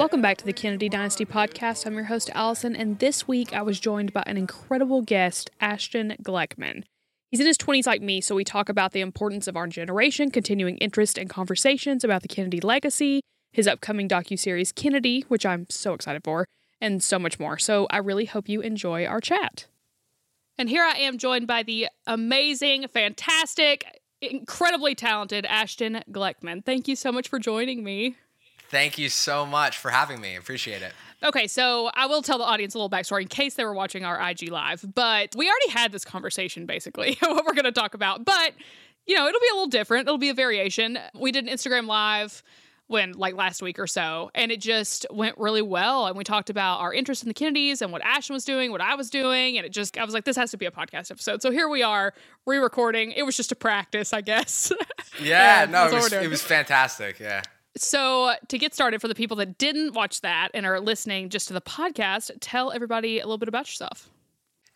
Welcome 0.00 0.22
back 0.22 0.38
to 0.38 0.46
the 0.46 0.54
Kennedy 0.54 0.88
Dynasty 0.88 1.26
podcast. 1.26 1.84
I'm 1.84 1.92
your 1.92 2.04
host, 2.04 2.30
Allison, 2.32 2.74
and 2.74 2.98
this 3.00 3.28
week 3.28 3.52
I 3.52 3.60
was 3.60 3.78
joined 3.78 4.14
by 4.14 4.22
an 4.24 4.38
incredible 4.38 5.02
guest, 5.02 5.50
Ashton 5.60 6.16
Gleckman. 6.22 6.84
He's 7.30 7.38
in 7.38 7.44
his 7.44 7.58
20s 7.58 7.86
like 7.86 8.00
me, 8.00 8.22
so 8.22 8.34
we 8.34 8.42
talk 8.42 8.70
about 8.70 8.92
the 8.92 9.02
importance 9.02 9.46
of 9.46 9.58
our 9.58 9.66
generation, 9.66 10.30
continuing 10.30 10.78
interest 10.78 11.18
and 11.18 11.28
conversations 11.28 12.02
about 12.02 12.22
the 12.22 12.28
Kennedy 12.28 12.62
legacy, 12.62 13.20
his 13.52 13.68
upcoming 13.68 14.08
docu-series 14.08 14.72
Kennedy, 14.72 15.26
which 15.28 15.44
I'm 15.44 15.66
so 15.68 15.92
excited 15.92 16.24
for, 16.24 16.46
and 16.80 17.04
so 17.04 17.18
much 17.18 17.38
more. 17.38 17.58
So 17.58 17.86
I 17.90 17.98
really 17.98 18.24
hope 18.24 18.48
you 18.48 18.62
enjoy 18.62 19.04
our 19.04 19.20
chat. 19.20 19.66
And 20.56 20.70
here 20.70 20.82
I 20.82 20.96
am 20.96 21.18
joined 21.18 21.46
by 21.46 21.62
the 21.62 21.88
amazing, 22.06 22.88
fantastic, 22.88 23.84
incredibly 24.22 24.94
talented 24.94 25.44
Ashton 25.44 26.02
Gleckman. 26.10 26.64
Thank 26.64 26.88
you 26.88 26.96
so 26.96 27.12
much 27.12 27.28
for 27.28 27.38
joining 27.38 27.84
me. 27.84 28.16
Thank 28.70 28.98
you 28.98 29.08
so 29.08 29.44
much 29.44 29.78
for 29.78 29.90
having 29.90 30.20
me. 30.20 30.36
Appreciate 30.36 30.82
it. 30.82 30.92
Okay, 31.22 31.48
so 31.48 31.90
I 31.92 32.06
will 32.06 32.22
tell 32.22 32.38
the 32.38 32.44
audience 32.44 32.74
a 32.74 32.78
little 32.78 32.88
backstory 32.88 33.22
in 33.22 33.28
case 33.28 33.54
they 33.54 33.64
were 33.64 33.74
watching 33.74 34.04
our 34.04 34.18
IG 34.30 34.50
live, 34.50 34.84
but 34.94 35.34
we 35.36 35.48
already 35.48 35.70
had 35.70 35.92
this 35.92 36.04
conversation 36.04 36.66
basically, 36.66 37.18
what 37.20 37.44
we're 37.44 37.52
going 37.52 37.64
to 37.64 37.72
talk 37.72 37.94
about. 37.94 38.24
But, 38.24 38.52
you 39.06 39.16
know, 39.16 39.26
it'll 39.26 39.40
be 39.40 39.48
a 39.50 39.54
little 39.54 39.66
different. 39.66 40.06
It'll 40.06 40.18
be 40.18 40.30
a 40.30 40.34
variation. 40.34 40.98
We 41.14 41.32
did 41.32 41.46
an 41.46 41.52
Instagram 41.52 41.86
live 41.86 42.42
when 42.86 43.12
like 43.12 43.34
last 43.34 43.62
week 43.62 43.78
or 43.78 43.86
so 43.86 44.32
and 44.34 44.50
it 44.50 44.60
just 44.60 45.06
went 45.12 45.38
really 45.38 45.62
well 45.62 46.06
and 46.06 46.16
we 46.16 46.24
talked 46.24 46.50
about 46.50 46.80
our 46.80 46.92
interest 46.92 47.22
in 47.22 47.28
the 47.28 47.34
kennedys 47.34 47.80
and 47.80 47.92
what 47.92 48.02
ashton 48.02 48.34
was 48.34 48.44
doing 48.44 48.72
what 48.72 48.80
i 48.80 48.96
was 48.96 49.08
doing 49.08 49.56
and 49.56 49.64
it 49.64 49.70
just 49.70 49.96
i 49.96 50.04
was 50.04 50.12
like 50.12 50.24
this 50.24 50.34
has 50.34 50.50
to 50.50 50.56
be 50.56 50.66
a 50.66 50.72
podcast 50.72 51.08
episode 51.08 51.40
so 51.40 51.52
here 51.52 51.68
we 51.68 51.84
are 51.84 52.12
re-recording 52.46 53.12
it 53.12 53.22
was 53.22 53.36
just 53.36 53.52
a 53.52 53.54
practice 53.54 54.12
i 54.12 54.20
guess 54.20 54.72
yeah, 55.22 55.62
yeah 55.62 55.70
no 55.70 55.86
it 55.86 55.94
was, 55.94 56.12
it 56.12 56.28
was 56.28 56.42
fantastic 56.42 57.20
yeah 57.20 57.42
so, 57.80 58.34
to 58.48 58.58
get 58.58 58.74
started, 58.74 59.00
for 59.00 59.08
the 59.08 59.14
people 59.14 59.36
that 59.38 59.56
didn't 59.56 59.94
watch 59.94 60.20
that 60.20 60.50
and 60.52 60.66
are 60.66 60.80
listening 60.80 61.30
just 61.30 61.48
to 61.48 61.54
the 61.54 61.60
podcast, 61.62 62.30
tell 62.40 62.72
everybody 62.72 63.20
a 63.20 63.24
little 63.24 63.38
bit 63.38 63.48
about 63.48 63.66
yourself. 63.68 64.10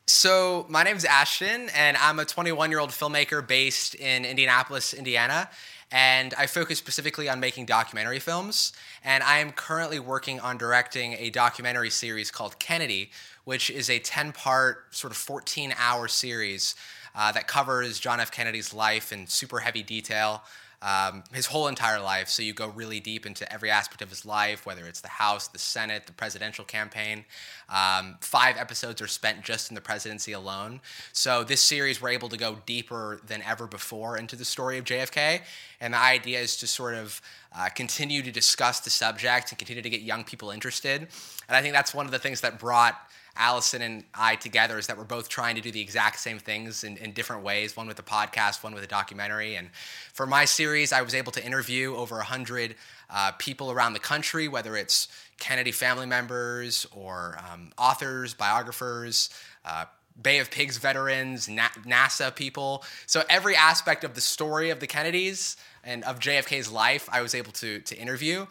So, 0.06 0.64
my 0.69 0.83
name 0.83 0.96
is 0.96 1.05
Ashton, 1.05 1.69
and 1.77 1.96
I'm 1.98 2.19
a 2.19 2.24
21 2.24 2.70
year 2.70 2.80
old 2.80 2.91
filmmaker 2.91 3.46
based 3.46 3.94
in 3.94 4.24
Indianapolis, 4.24 4.94
Indiana. 4.94 5.50
And 5.92 6.34
I 6.38 6.46
focus 6.46 6.78
specifically 6.78 7.28
on 7.28 7.41
making 7.41 7.66
documentary 7.66 8.19
films. 8.19 8.72
And 9.05 9.22
I 9.22 9.39
am 9.39 9.52
currently 9.52 9.98
working 9.98 10.41
on 10.41 10.56
directing 10.56 11.12
a 11.14 11.30
documentary 11.30 11.91
series 11.91 12.30
called 12.30 12.58
Kennedy, 12.58 13.11
which 13.44 13.70
is 13.70 13.91
a 13.91 13.98
10 13.98 14.33
part, 14.33 14.94
sort 14.94 15.12
of 15.12 15.16
14 15.18 15.74
hour 15.78 16.08
series 16.08 16.74
uh, 17.14 17.33
that 17.33 17.46
covers 17.46 18.00
John 18.00 18.18
F. 18.18 18.30
Kennedy's 18.30 18.74
life 18.74 19.12
in 19.12 19.27
super 19.27 19.61
heavy 19.61 19.83
detail 19.83 20.42
um, 20.84 21.24
his 21.32 21.46
whole 21.46 21.66
entire 21.66 21.98
life. 21.98 22.28
So 22.28 22.42
you 22.42 22.52
go 22.52 22.68
really 22.68 23.00
deep 23.00 23.24
into 23.24 23.50
every 23.50 23.70
aspect 23.70 24.02
of 24.02 24.10
his 24.10 24.27
life, 24.27 24.66
whether 24.66 24.84
it's 24.84 25.00
the 25.00 25.08
House, 25.08 25.48
the 25.48 25.58
Senate, 25.58 26.06
the 26.06 26.12
presidential 26.12 26.64
campaign. 26.64 27.24
Um, 27.70 28.18
five 28.20 28.58
episodes 28.58 29.00
are 29.00 29.06
spent 29.06 29.42
just 29.42 29.70
in 29.70 29.74
the 29.74 29.80
presidency 29.80 30.33
alone. 30.33 30.83
So 31.14 31.42
this 31.42 31.62
series, 31.62 32.02
we're 32.02 32.11
able 32.11 32.28
to 32.28 32.36
go 32.36 32.58
deeper 32.67 33.20
than 33.27 33.40
ever 33.42 33.67
before 33.67 34.18
into 34.18 34.36
the 34.36 34.45
story 34.45 34.77
of 34.77 34.84
JFK. 34.84 35.40
And 35.80 35.95
the 35.95 35.98
idea 35.98 36.40
is 36.40 36.55
to 36.58 36.67
sort 36.67 36.95
of 36.95 37.22
uh, 37.56 37.70
continue 37.70 38.22
to 38.22 38.30
discuss 38.30 38.80
the 38.80 38.90
subject 38.90 39.52
and 39.52 39.58
continue 39.58 39.83
to 39.83 39.90
get 39.90 40.02
young 40.02 40.22
people 40.22 40.51
interested. 40.51 41.01
And 41.48 41.56
I 41.56 41.62
think 41.62 41.72
that's 41.72 41.95
one 41.95 42.05
of 42.05 42.12
the 42.12 42.18
things 42.18 42.42
that 42.42 42.58
brought 42.58 43.01
Allison 43.36 43.83
and 43.83 44.05
I 44.14 44.36
together 44.36 44.78
is 44.78 44.86
that 44.86 44.96
we're 44.96 45.05
both 45.05 45.28
trying 45.28 45.56
to 45.56 45.61
do 45.61 45.70
the 45.70 45.80
exact 45.80 46.20
same 46.20 46.39
things 46.39 46.84
in, 46.84 46.96
in 46.98 47.12
different 47.12 47.42
ways, 47.42 47.77
one 47.77 47.86
with 47.86 47.98
a 47.98 48.02
podcast, 48.02 48.62
one 48.62 48.74
with 48.74 48.84
a 48.84 48.89
documentary. 48.89 49.56
And 49.56 49.70
for 50.12 50.27
my 50.27 50.45
series, 50.45 50.92
I 50.92 51.02
was 51.02 51.14
able 51.14 51.33
to 51.33 51.45
interview 51.45 51.96
over 51.96 52.17
100 52.17 52.77
uh, 53.11 53.33
people 53.33 53.72
around 53.72 53.92
the 53.92 53.98
country, 53.98 54.46
whether 54.46 54.77
it's 54.77 55.08
Kennedy 55.39 55.72
family 55.72 56.06
members 56.06 56.86
or 56.92 57.39
um, 57.50 57.72
authors, 57.77 58.34
biographers, 58.34 59.30
uh, 59.64 59.86
Bay 60.20 60.39
of 60.39 60.51
Pigs 60.51 60.78
veterans, 60.78 61.48
Na- 61.48 61.68
NASA 61.84 62.34
people. 62.34 62.84
So 63.06 63.24
every 63.28 63.56
aspect 63.56 64.05
of 64.05 64.14
the 64.14 64.20
story 64.20 64.70
of 64.70 64.78
the 64.78 64.86
Kennedys 64.86 65.56
and 65.83 66.05
of 66.05 66.20
JFK's 66.20 66.70
life, 66.70 67.08
I 67.12 67.20
was 67.20 67.34
able 67.34 67.52
to, 67.52 67.80
to 67.80 67.96
interview. 67.96 68.46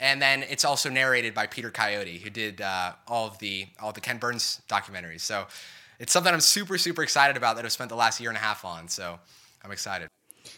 And 0.00 0.20
then 0.20 0.42
it's 0.42 0.64
also 0.64 0.90
narrated 0.90 1.34
by 1.34 1.46
Peter 1.46 1.70
Coyote, 1.70 2.18
who 2.18 2.30
did 2.30 2.60
uh, 2.60 2.92
all 3.08 3.26
of 3.26 3.38
the 3.38 3.66
all 3.80 3.88
of 3.88 3.94
the 3.94 4.00
Ken 4.00 4.18
Burns 4.18 4.60
documentaries. 4.68 5.20
So 5.20 5.46
it's 5.98 6.12
something 6.12 6.32
I'm 6.32 6.40
super 6.40 6.78
super 6.78 7.02
excited 7.02 7.36
about 7.36 7.56
that 7.56 7.64
I've 7.64 7.72
spent 7.72 7.90
the 7.90 7.96
last 7.96 8.20
year 8.20 8.30
and 8.30 8.36
a 8.36 8.40
half 8.40 8.64
on. 8.64 8.88
So 8.88 9.18
I'm 9.64 9.72
excited. 9.72 10.08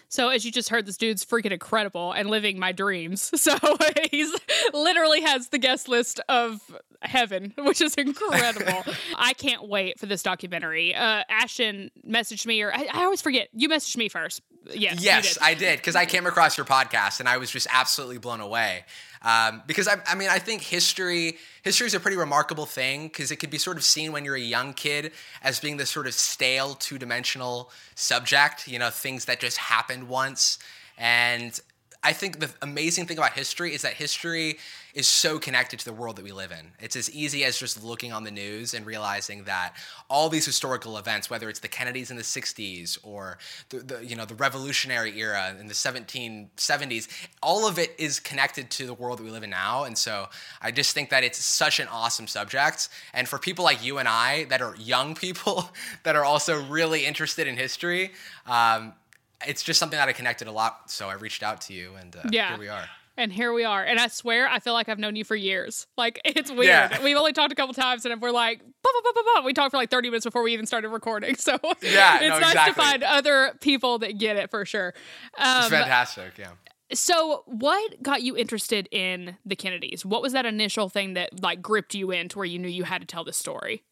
So 0.08 0.28
as 0.28 0.44
you 0.44 0.52
just 0.52 0.68
heard, 0.68 0.86
this 0.86 0.96
dude's 0.96 1.24
freaking 1.24 1.52
incredible 1.52 2.12
and 2.12 2.30
living 2.30 2.58
my 2.58 2.72
dreams. 2.72 3.30
So 3.38 3.56
he's 4.10 4.34
literally 4.74 5.22
has 5.22 5.48
the 5.48 5.58
guest 5.58 5.88
list 5.88 6.20
of 6.28 6.60
heaven, 7.00 7.54
which 7.58 7.80
is 7.80 7.94
incredible. 7.94 8.84
I 9.16 9.32
can't 9.32 9.68
wait 9.68 9.98
for 9.98 10.06
this 10.06 10.22
documentary. 10.22 10.94
Uh, 10.94 11.22
Ashton 11.30 11.90
messaged 12.06 12.44
me, 12.44 12.60
or 12.60 12.72
I, 12.74 12.88
I, 12.92 13.04
always 13.04 13.22
forget. 13.22 13.48
You 13.54 13.68
messaged 13.68 13.96
me 13.96 14.08
first. 14.08 14.42
Yes, 14.74 15.02
yes, 15.02 15.34
did. 15.34 15.42
I 15.42 15.54
did 15.54 15.78
because 15.78 15.96
I 15.96 16.06
came 16.06 16.26
across 16.26 16.56
your 16.56 16.66
podcast 16.66 17.20
and 17.20 17.28
I 17.28 17.38
was 17.38 17.50
just 17.50 17.66
absolutely 17.70 18.18
blown 18.18 18.40
away. 18.40 18.84
Um, 19.22 19.62
because 19.66 19.88
I, 19.88 19.96
I 20.06 20.14
mean, 20.14 20.28
I 20.28 20.38
think 20.38 20.62
history 20.62 21.38
history 21.62 21.86
is 21.86 21.94
a 21.94 22.00
pretty 22.00 22.16
remarkable 22.16 22.66
thing 22.66 23.08
because 23.08 23.30
it 23.30 23.36
could 23.36 23.50
be 23.50 23.58
sort 23.58 23.76
of 23.76 23.84
seen 23.84 24.12
when 24.12 24.24
you're 24.24 24.36
a 24.36 24.40
young 24.40 24.74
kid 24.74 25.12
as 25.42 25.58
being 25.60 25.76
this 25.76 25.90
sort 25.90 26.06
of 26.06 26.14
stale, 26.14 26.74
two 26.74 26.98
dimensional 26.98 27.70
subject. 27.94 28.68
You 28.68 28.78
know, 28.78 28.90
things 28.90 29.24
that 29.24 29.40
just 29.40 29.56
happened 29.56 30.08
once. 30.08 30.58
And 30.96 31.58
I 32.02 32.12
think 32.12 32.38
the 32.38 32.50
amazing 32.62 33.06
thing 33.06 33.18
about 33.18 33.32
history 33.32 33.74
is 33.74 33.82
that 33.82 33.94
history 33.94 34.58
is 34.98 35.06
so 35.06 35.38
connected 35.38 35.78
to 35.78 35.84
the 35.84 35.92
world 35.92 36.16
that 36.16 36.24
we 36.24 36.32
live 36.32 36.50
in. 36.50 36.72
It's 36.80 36.96
as 36.96 37.08
easy 37.12 37.44
as 37.44 37.56
just 37.56 37.84
looking 37.84 38.12
on 38.12 38.24
the 38.24 38.32
news 38.32 38.74
and 38.74 38.84
realizing 38.84 39.44
that 39.44 39.74
all 40.10 40.28
these 40.28 40.44
historical 40.44 40.98
events, 40.98 41.30
whether 41.30 41.48
it's 41.48 41.60
the 41.60 41.68
Kennedys 41.68 42.10
in 42.10 42.16
the 42.16 42.24
60s 42.24 42.98
or 43.04 43.38
the, 43.68 43.78
the 43.78 44.04
you 44.04 44.16
know 44.16 44.24
the 44.24 44.34
Revolutionary 44.34 45.16
era 45.16 45.54
in 45.60 45.68
the 45.68 45.74
1770s, 45.74 47.06
all 47.40 47.68
of 47.68 47.78
it 47.78 47.94
is 47.96 48.18
connected 48.18 48.70
to 48.70 48.86
the 48.86 48.94
world 48.94 49.20
that 49.20 49.22
we 49.22 49.30
live 49.30 49.44
in 49.44 49.50
now. 49.50 49.84
And 49.84 49.96
so 49.96 50.26
I 50.60 50.72
just 50.72 50.94
think 50.94 51.10
that 51.10 51.22
it's 51.22 51.38
such 51.38 51.78
an 51.78 51.86
awesome 51.86 52.26
subject. 52.26 52.88
And 53.14 53.28
for 53.28 53.38
people 53.38 53.64
like 53.64 53.84
you 53.84 53.98
and 53.98 54.08
I 54.08 54.46
that 54.46 54.60
are 54.60 54.74
young 54.74 55.14
people 55.14 55.70
that 56.02 56.16
are 56.16 56.24
also 56.24 56.60
really 56.64 57.06
interested 57.06 57.46
in 57.46 57.56
history, 57.56 58.10
um, 58.48 58.94
it's 59.46 59.62
just 59.62 59.78
something 59.78 59.96
that 59.96 60.08
I 60.08 60.12
connected 60.12 60.48
a 60.48 60.52
lot. 60.52 60.90
So 60.90 61.08
I 61.08 61.14
reached 61.14 61.44
out 61.44 61.60
to 61.62 61.72
you, 61.72 61.94
and 61.94 62.16
uh, 62.16 62.22
yeah. 62.32 62.48
here 62.48 62.58
we 62.58 62.66
are. 62.66 62.88
And 63.18 63.32
here 63.32 63.52
we 63.52 63.64
are. 63.64 63.82
And 63.82 63.98
I 63.98 64.06
swear, 64.06 64.48
I 64.48 64.60
feel 64.60 64.74
like 64.74 64.88
I've 64.88 65.00
known 65.00 65.16
you 65.16 65.24
for 65.24 65.34
years. 65.34 65.88
Like, 65.96 66.20
it's 66.24 66.50
weird. 66.50 66.66
Yeah. 66.66 67.02
We've 67.02 67.16
only 67.16 67.32
talked 67.32 67.52
a 67.52 67.56
couple 67.56 67.74
times, 67.74 68.06
and 68.06 68.22
we're 68.22 68.30
like, 68.30 68.60
bah, 68.60 68.90
bah, 69.04 69.22
bah, 69.34 69.42
we 69.44 69.52
talked 69.52 69.72
for 69.72 69.76
like 69.76 69.90
30 69.90 70.10
minutes 70.10 70.24
before 70.24 70.44
we 70.44 70.52
even 70.54 70.66
started 70.66 70.88
recording. 70.88 71.34
So 71.48 71.58
yeah, 71.82 72.18
it's 72.20 72.34
no, 72.34 72.40
nice 72.40 72.50
exactly. 72.50 72.74
to 72.74 72.80
find 72.90 73.02
other 73.02 73.52
people 73.60 73.98
that 74.00 74.18
get 74.18 74.36
it 74.36 74.50
for 74.50 74.64
sure. 74.66 74.92
Um, 75.38 75.58
it's 75.60 75.68
fantastic. 75.68 76.36
Yeah. 76.36 76.50
So, 76.92 77.42
what 77.46 78.02
got 78.02 78.22
you 78.22 78.36
interested 78.36 78.86
in 78.90 79.36
the 79.46 79.56
Kennedys? 79.56 80.04
What 80.04 80.20
was 80.20 80.32
that 80.32 80.44
initial 80.44 80.88
thing 80.88 81.14
that 81.14 81.42
like 81.42 81.62
gripped 81.62 81.94
you 81.94 82.10
in 82.10 82.28
to 82.28 82.38
where 82.38 82.44
you 82.44 82.58
knew 82.58 82.68
you 82.68 82.84
had 82.84 83.00
to 83.00 83.06
tell 83.06 83.24
this 83.24 83.36
story? 83.36 83.82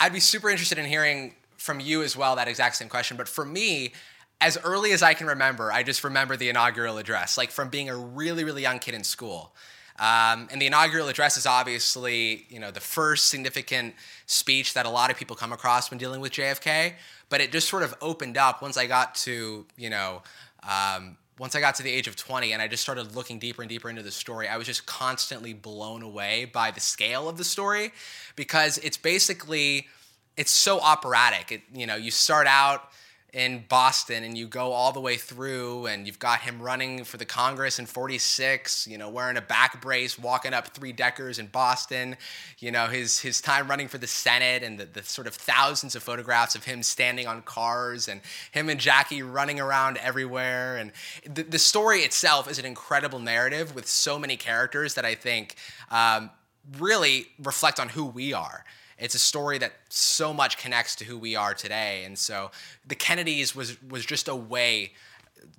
I'd 0.00 0.12
be 0.12 0.20
super 0.20 0.48
interested 0.48 0.78
in 0.78 0.86
hearing 0.86 1.34
from 1.58 1.80
you 1.80 2.02
as 2.02 2.16
well 2.16 2.36
that 2.36 2.48
exact 2.48 2.76
same 2.76 2.88
question. 2.88 3.16
But 3.16 3.28
for 3.28 3.44
me, 3.44 3.92
as 4.40 4.56
early 4.58 4.92
as 4.92 5.02
I 5.02 5.14
can 5.14 5.26
remember, 5.26 5.72
I 5.72 5.82
just 5.82 6.04
remember 6.04 6.36
the 6.36 6.48
inaugural 6.48 6.98
address, 6.98 7.36
like 7.36 7.50
from 7.50 7.68
being 7.68 7.88
a 7.88 7.96
really, 7.96 8.44
really 8.44 8.62
young 8.62 8.78
kid 8.78 8.94
in 8.94 9.02
school. 9.02 9.54
Um, 9.98 10.48
and 10.52 10.62
the 10.62 10.66
inaugural 10.66 11.08
address 11.08 11.36
is 11.36 11.44
obviously, 11.44 12.46
you 12.48 12.60
know, 12.60 12.70
the 12.70 12.80
first 12.80 13.26
significant 13.28 13.94
speech 14.26 14.74
that 14.74 14.86
a 14.86 14.90
lot 14.90 15.10
of 15.10 15.16
people 15.16 15.34
come 15.34 15.52
across 15.52 15.90
when 15.90 15.98
dealing 15.98 16.20
with 16.20 16.32
JFK. 16.32 16.94
But 17.30 17.40
it 17.40 17.50
just 17.50 17.68
sort 17.68 17.82
of 17.82 17.94
opened 18.00 18.36
up 18.36 18.62
once 18.62 18.76
I 18.76 18.86
got 18.86 19.16
to, 19.16 19.66
you 19.76 19.90
know, 19.90 20.22
um, 20.62 21.16
once 21.38 21.56
I 21.56 21.60
got 21.60 21.74
to 21.76 21.82
the 21.82 21.90
age 21.90 22.06
of 22.06 22.14
20 22.14 22.52
and 22.52 22.62
I 22.62 22.68
just 22.68 22.82
started 22.82 23.14
looking 23.16 23.40
deeper 23.40 23.62
and 23.62 23.68
deeper 23.68 23.90
into 23.90 24.02
the 24.02 24.10
story, 24.10 24.48
I 24.48 24.56
was 24.56 24.66
just 24.66 24.86
constantly 24.86 25.52
blown 25.52 26.02
away 26.02 26.44
by 26.44 26.70
the 26.70 26.80
scale 26.80 27.28
of 27.28 27.36
the 27.36 27.44
story 27.44 27.92
because 28.36 28.78
it's 28.78 28.96
basically, 28.96 29.88
it's 30.36 30.50
so 30.50 30.80
operatic. 30.80 31.50
It, 31.50 31.62
you 31.74 31.86
know, 31.86 31.96
you 31.96 32.12
start 32.12 32.46
out 32.46 32.88
in 33.32 33.64
Boston 33.68 34.24
and 34.24 34.38
you 34.38 34.46
go 34.46 34.72
all 34.72 34.90
the 34.90 35.00
way 35.00 35.16
through 35.16 35.84
and 35.86 36.06
you've 36.06 36.18
got 36.18 36.40
him 36.40 36.62
running 36.62 37.04
for 37.04 37.18
the 37.18 37.26
Congress 37.26 37.78
in 37.78 37.84
46, 37.84 38.86
you 38.86 38.96
know, 38.96 39.10
wearing 39.10 39.36
a 39.36 39.42
back 39.42 39.82
brace, 39.82 40.18
walking 40.18 40.54
up 40.54 40.68
three 40.68 40.92
deckers 40.92 41.38
in 41.38 41.46
Boston, 41.46 42.16
you 42.58 42.70
know, 42.70 42.86
his 42.86 43.20
his 43.20 43.42
time 43.42 43.68
running 43.68 43.86
for 43.86 43.98
the 43.98 44.06
Senate 44.06 44.62
and 44.62 44.78
the, 44.78 44.86
the 44.86 45.02
sort 45.02 45.26
of 45.26 45.34
thousands 45.34 45.94
of 45.94 46.02
photographs 46.02 46.54
of 46.54 46.64
him 46.64 46.82
standing 46.82 47.26
on 47.26 47.42
cars 47.42 48.08
and 48.08 48.22
him 48.50 48.70
and 48.70 48.80
Jackie 48.80 49.22
running 49.22 49.60
around 49.60 49.98
everywhere. 49.98 50.78
And 50.78 50.92
the, 51.24 51.42
the 51.42 51.58
story 51.58 52.00
itself 52.00 52.50
is 52.50 52.58
an 52.58 52.64
incredible 52.64 53.18
narrative 53.18 53.74
with 53.74 53.86
so 53.86 54.18
many 54.18 54.36
characters 54.36 54.94
that 54.94 55.04
I 55.04 55.14
think 55.14 55.56
um, 55.90 56.30
really 56.78 57.26
reflect 57.38 57.78
on 57.78 57.90
who 57.90 58.06
we 58.06 58.32
are 58.32 58.64
it's 58.98 59.14
a 59.14 59.18
story 59.18 59.58
that 59.58 59.72
so 59.88 60.34
much 60.34 60.58
connects 60.58 60.96
to 60.96 61.04
who 61.04 61.18
we 61.18 61.36
are 61.36 61.54
today. 61.54 62.04
And 62.04 62.18
so 62.18 62.50
the 62.86 62.94
Kennedys 62.94 63.54
was 63.54 63.80
was 63.82 64.04
just 64.04 64.28
a 64.28 64.36
way 64.36 64.92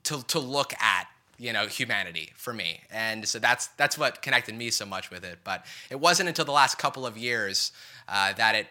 to 0.03 0.23
to 0.27 0.39
look 0.39 0.73
at 0.81 1.07
you 1.37 1.53
know 1.53 1.67
humanity 1.67 2.31
for 2.35 2.53
me 2.53 2.81
and 2.91 3.25
so 3.25 3.39
that's 3.39 3.67
that's 3.77 3.97
what 3.97 4.21
connected 4.21 4.53
me 4.53 4.69
so 4.69 4.85
much 4.85 5.09
with 5.09 5.23
it 5.23 5.39
but 5.45 5.65
it 5.89 5.97
wasn't 5.97 6.27
until 6.27 6.43
the 6.43 6.51
last 6.51 6.77
couple 6.77 7.05
of 7.05 7.17
years 7.17 7.71
uh, 8.09 8.33
that 8.33 8.55
it 8.55 8.67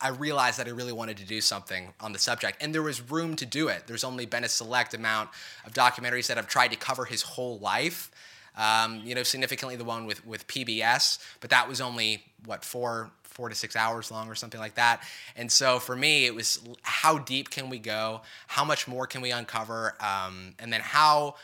I 0.00 0.08
realized 0.08 0.58
that 0.58 0.66
I 0.66 0.70
really 0.70 0.92
wanted 0.92 1.16
to 1.18 1.24
do 1.24 1.40
something 1.40 1.94
on 2.00 2.12
the 2.12 2.18
subject, 2.18 2.62
and 2.62 2.74
there 2.74 2.82
was 2.82 3.00
room 3.10 3.34
to 3.36 3.46
do 3.46 3.68
it. 3.68 3.84
There's 3.86 4.04
only 4.04 4.26
been 4.26 4.44
a 4.44 4.48
select 4.48 4.92
amount 4.92 5.30
of 5.64 5.72
documentaries 5.72 6.26
that 6.26 6.36
have 6.36 6.48
tried 6.48 6.68
to 6.68 6.76
cover 6.76 7.06
his 7.06 7.22
whole 7.22 7.58
life. 7.60 8.10
Um, 8.58 9.00
you 9.04 9.14
know, 9.14 9.22
significantly 9.22 9.76
the 9.76 9.84
one 9.84 10.06
with 10.06 10.26
with 10.26 10.46
PBS, 10.48 11.18
but 11.40 11.50
that 11.50 11.68
was 11.68 11.80
only 11.80 12.24
what 12.44 12.64
four 12.64 13.10
four 13.36 13.50
to 13.50 13.54
six 13.54 13.76
hours 13.76 14.10
long 14.10 14.28
or 14.28 14.34
something 14.34 14.58
like 14.58 14.76
that. 14.76 15.02
And 15.36 15.52
so 15.52 15.78
for 15.78 15.94
me, 15.94 16.24
it 16.24 16.34
was 16.34 16.58
how 16.82 17.18
deep 17.18 17.50
can 17.50 17.68
we 17.68 17.78
go? 17.78 18.22
How 18.46 18.64
much 18.64 18.88
more 18.88 19.06
can 19.06 19.20
we 19.20 19.30
uncover? 19.30 19.94
Um, 20.00 20.54
and 20.58 20.72
then 20.72 20.80
how 20.80 21.36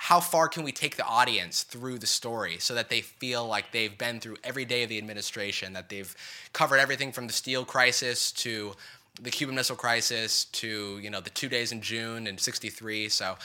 how 0.00 0.20
far 0.20 0.46
can 0.46 0.62
we 0.62 0.70
take 0.70 0.96
the 0.96 1.04
audience 1.04 1.64
through 1.64 1.98
the 1.98 2.06
story 2.06 2.58
so 2.60 2.72
that 2.74 2.88
they 2.88 3.00
feel 3.00 3.44
like 3.44 3.72
they've 3.72 3.98
been 3.98 4.20
through 4.20 4.36
every 4.44 4.64
day 4.64 4.84
of 4.84 4.88
the 4.88 4.96
administration, 4.96 5.72
that 5.72 5.88
they've 5.88 6.14
covered 6.52 6.78
everything 6.78 7.10
from 7.10 7.26
the 7.26 7.32
steel 7.32 7.64
crisis 7.64 8.30
to 8.30 8.74
the 9.20 9.30
Cuban 9.30 9.56
Missile 9.56 9.74
Crisis 9.74 10.44
to 10.44 11.00
you 11.02 11.10
know 11.10 11.20
the 11.20 11.30
two 11.30 11.48
days 11.48 11.72
in 11.72 11.80
June 11.80 12.26
and 12.26 12.38
'63. 12.38 13.08
So, 13.08 13.36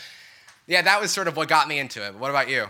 yeah, 0.68 0.82
that 0.82 1.00
was 1.02 1.12
sort 1.12 1.28
of 1.28 1.38
what 1.38 1.48
got 1.48 1.68
me 1.68 1.80
into 1.80 2.06
it. 2.06 2.16
What 2.16 2.30
about 2.30 2.50
you? 2.50 2.68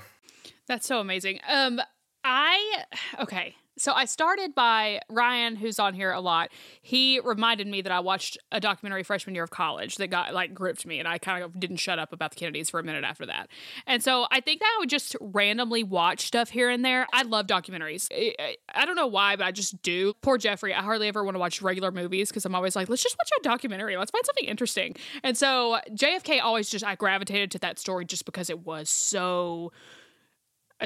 That's 0.67 0.87
so 0.87 0.99
amazing. 0.99 1.39
Um, 1.49 1.81
I 2.23 2.83
okay. 3.19 3.55
So 3.77 3.91
I 3.93 4.05
started 4.05 4.53
by 4.53 5.01
Ryan, 5.09 5.55
who's 5.55 5.79
on 5.79 5.93
here 5.93 6.11
a 6.11 6.21
lot. 6.21 6.51
He 6.81 7.19
reminded 7.23 7.67
me 7.67 7.81
that 7.81 7.91
I 7.91 7.99
watched 7.99 8.37
a 8.51 8.59
documentary 8.59 9.03
freshman 9.03 9.33
year 9.33 9.43
of 9.43 9.49
college 9.49 9.95
that 9.95 10.07
got 10.07 10.33
like 10.33 10.53
gripped 10.53 10.85
me, 10.85 10.99
and 10.99 11.07
I 11.07 11.17
kind 11.17 11.43
of 11.43 11.59
didn't 11.59 11.77
shut 11.77 11.97
up 11.97 12.13
about 12.13 12.31
the 12.31 12.35
Kennedys 12.35 12.69
for 12.69 12.79
a 12.79 12.83
minute 12.83 13.03
after 13.03 13.25
that. 13.25 13.47
And 13.87 14.03
so 14.03 14.27
I 14.31 14.41
think 14.41 14.59
that 14.59 14.71
I 14.75 14.79
would 14.79 14.89
just 14.89 15.15
randomly 15.19 15.83
watch 15.83 16.27
stuff 16.27 16.49
here 16.49 16.69
and 16.69 16.85
there. 16.85 17.07
I 17.13 17.23
love 17.23 17.47
documentaries. 17.47 18.07
I, 18.11 18.55
I 18.73 18.85
don't 18.85 18.95
know 18.95 19.07
why, 19.07 19.35
but 19.35 19.45
I 19.45 19.51
just 19.51 19.81
do. 19.81 20.13
Poor 20.21 20.37
Jeffrey. 20.37 20.73
I 20.73 20.81
hardly 20.81 21.07
ever 21.07 21.23
want 21.23 21.35
to 21.35 21.39
watch 21.39 21.61
regular 21.61 21.91
movies 21.91 22.29
because 22.29 22.45
I'm 22.45 22.55
always 22.55 22.75
like, 22.75 22.89
let's 22.89 23.03
just 23.03 23.17
watch 23.17 23.31
a 23.39 23.43
documentary. 23.43 23.97
Let's 23.97 24.11
find 24.11 24.25
something 24.25 24.45
interesting. 24.45 24.95
And 25.23 25.37
so 25.37 25.79
JFK 25.91 26.41
always 26.41 26.69
just 26.69 26.85
I 26.85 26.95
gravitated 26.95 27.51
to 27.51 27.59
that 27.59 27.79
story 27.79 28.05
just 28.05 28.25
because 28.25 28.49
it 28.49 28.65
was 28.65 28.89
so 28.89 29.71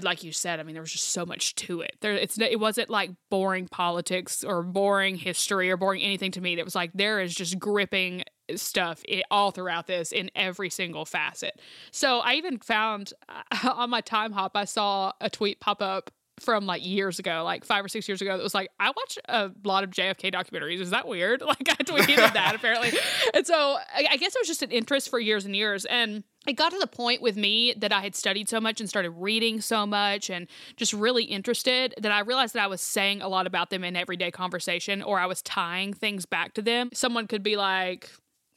like 0.03 0.23
you 0.23 0.31
said, 0.31 0.59
I 0.59 0.63
mean, 0.63 0.73
there 0.73 0.81
was 0.81 0.91
just 0.91 1.09
so 1.09 1.25
much 1.25 1.55
to 1.55 1.81
it. 1.81 1.95
There, 2.01 2.13
it's 2.13 2.39
it 2.39 2.59
wasn't 2.59 2.89
like 2.89 3.11
boring 3.29 3.67
politics 3.67 4.43
or 4.43 4.63
boring 4.63 5.15
history 5.15 5.69
or 5.71 5.77
boring 5.77 6.01
anything 6.01 6.31
to 6.31 6.41
me. 6.41 6.55
That 6.55 6.65
was 6.65 6.75
like 6.75 6.91
there 6.93 7.19
is 7.19 7.33
just 7.33 7.59
gripping 7.59 8.23
stuff 8.55 9.03
all 9.29 9.51
throughout 9.51 9.87
this 9.87 10.11
in 10.11 10.31
every 10.35 10.69
single 10.69 11.05
facet. 11.05 11.59
So 11.91 12.19
I 12.19 12.33
even 12.33 12.59
found 12.59 13.13
uh, 13.29 13.71
on 13.75 13.89
my 13.89 14.01
time 14.01 14.31
hop, 14.31 14.55
I 14.55 14.65
saw 14.65 15.13
a 15.19 15.29
tweet 15.29 15.59
pop 15.59 15.81
up 15.81 16.11
from 16.39 16.65
like 16.65 16.85
years 16.85 17.19
ago, 17.19 17.41
like 17.43 17.65
five 17.65 17.83
or 17.83 17.87
six 17.87 18.07
years 18.07 18.21
ago, 18.21 18.37
that 18.37 18.43
was 18.43 18.53
like, 18.53 18.69
I 18.79 18.87
watch 18.87 19.17
a 19.27 19.51
lot 19.63 19.83
of 19.83 19.89
JFK 19.89 20.31
documentaries. 20.33 20.79
Is 20.79 20.91
that 20.91 21.07
weird? 21.07 21.41
Like 21.47 21.69
I 21.69 21.75
tweeted 21.75 22.33
that 22.33 22.55
apparently. 22.55 22.91
And 23.33 23.47
so 23.47 23.55
I, 23.55 24.05
I 24.11 24.17
guess 24.17 24.35
it 24.35 24.39
was 24.39 24.47
just 24.47 24.63
an 24.63 24.71
interest 24.71 25.09
for 25.09 25.17
years 25.17 25.45
and 25.45 25.55
years. 25.55 25.85
And 25.85 26.23
it 26.47 26.53
got 26.53 26.71
to 26.71 26.79
the 26.79 26.87
point 26.87 27.21
with 27.21 27.35
me 27.35 27.73
that 27.77 27.91
I 27.91 28.01
had 28.01 28.15
studied 28.15 28.47
so 28.47 28.61
much 28.61 28.79
and 28.79 28.89
started 28.89 29.11
reading 29.11 29.59
so 29.61 29.85
much 29.85 30.29
and 30.29 30.47
just 30.77 30.93
really 30.93 31.25
interested 31.25 31.93
that 32.01 32.11
I 32.11 32.21
realized 32.21 32.53
that 32.55 32.63
I 32.63 32.67
was 32.67 32.81
saying 32.81 33.21
a 33.21 33.27
lot 33.27 33.45
about 33.45 33.69
them 33.69 33.83
in 33.83 33.95
everyday 33.95 34.31
conversation 34.31 35.01
or 35.01 35.19
I 35.19 35.25
was 35.25 35.41
tying 35.41 35.93
things 35.93 36.25
back 36.25 36.53
to 36.53 36.61
them. 36.61 36.89
Someone 36.93 37.27
could 37.27 37.43
be 37.43 37.57
like, 37.57 38.09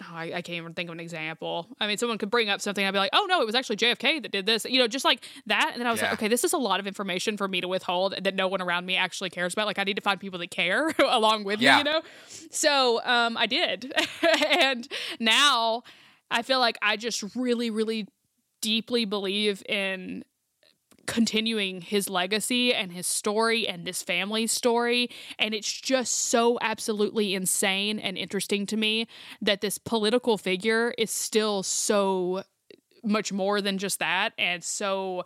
oh, 0.03 0.15
I, 0.15 0.25
I, 0.27 0.43
can't 0.43 0.51
even 0.57 0.73
think 0.73 0.89
of 0.89 0.95
an 0.95 1.01
example. 1.01 1.69
I 1.81 1.87
mean, 1.87 1.99
someone 1.99 2.19
could 2.19 2.31
bring 2.31 2.49
up 2.49 2.61
something, 2.61 2.85
I'd 2.85 2.93
be 2.93 2.99
like, 2.99 3.11
oh 3.13 3.27
no, 3.29 3.43
it 3.43 3.47
was 3.47 3.55
actually 3.55 3.77
JFK 3.77 4.23
that 4.23 4.31
did 4.31 4.47
this, 4.47 4.65
you 4.65 4.79
know, 4.79 4.87
just 4.87 5.05
like 5.05 5.25
that. 5.47 5.71
And 5.73 5.81
then 5.81 5.87
I 5.87 5.91
was 5.91 6.01
yeah. 6.01 6.11
like, 6.11 6.15
okay, 6.15 6.29
this 6.29 6.45
is 6.45 6.53
a 6.53 6.59
lot 6.59 6.81
of 6.81 6.87
information 6.87 7.37
for 7.37 7.49
me 7.49 7.61
to 7.61 7.69
withhold 7.69 8.15
that 8.23 8.35
no 8.35 8.49
one 8.49 8.63
around 8.63 8.87
me 8.87 8.97
actually 8.97 9.31
cares 9.31 9.53
about. 9.53 9.67
Like, 9.67 9.79
I 9.79 9.85
need 9.85 9.97
to 9.97 10.03
find 10.03 10.21
people 10.21 10.39
that 10.39 10.51
care 10.51 10.95
along 10.99 11.45
with 11.45 11.61
yeah. 11.61 11.75
me, 11.75 11.79
you 11.79 11.85
know? 11.85 12.03
So 12.51 13.01
um, 13.05 13.37
I 13.37 13.47
did. 13.47 13.93
and 14.51 14.89
now 15.19 15.83
I 16.31 16.43
feel 16.43 16.61
like 16.61 16.79
I 16.83 16.97
just 16.97 17.25
really, 17.35 17.71
really 17.71 18.07
deeply 18.61 19.05
believe 19.05 19.63
in 19.69 20.25
continuing 21.07 21.81
his 21.81 22.09
legacy 22.09 22.73
and 22.73 22.93
his 22.93 23.07
story 23.07 23.67
and 23.67 23.85
this 23.85 24.03
family's 24.03 24.53
story. 24.53 25.11
And 25.39 25.55
it's 25.55 25.73
just 25.73 26.15
so 26.15 26.59
absolutely 26.61 27.35
insane 27.35 27.99
and 27.99 28.17
interesting 28.17 28.65
to 28.67 28.77
me 28.77 29.09
that 29.43 29.61
this 29.61 29.77
political 29.77 30.39
figure 30.39 30.95
is 30.97 31.11
still 31.11 31.63
so 31.63 32.45
much 33.03 33.33
more 33.33 33.61
than 33.61 33.79
just 33.79 33.99
that. 33.99 34.35
And 34.39 34.63
so 34.63 35.25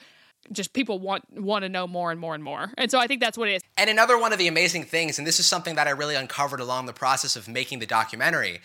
just 0.53 0.73
people 0.73 0.99
want 0.99 1.25
want 1.33 1.65
to 1.65 1.69
know 1.69 1.87
more 1.87 2.11
and 2.11 2.21
more 2.21 2.35
and 2.35 2.45
more. 2.45 2.71
And 2.79 2.91
so 2.91 2.99
I 2.99 3.07
think 3.07 3.21
that's 3.21 3.37
what 3.37 3.49
it 3.49 3.57
is. 3.57 3.63
And 3.77 3.91
another 3.91 4.19
one 4.19 4.33
of 4.33 4.39
the 4.39 4.49
amazing 4.49 4.85
things, 4.85 5.19
and 5.19 5.27
this 5.27 5.41
is 5.41 5.47
something 5.47 5.75
that 5.75 5.87
I 5.87 5.91
really 5.91 6.15
uncovered 6.15 6.61
along 6.61 6.87
the 6.87 6.93
process 6.93 7.37
of 7.37 7.49
making 7.49 7.79
the 7.79 7.87
documentary, 7.87 8.61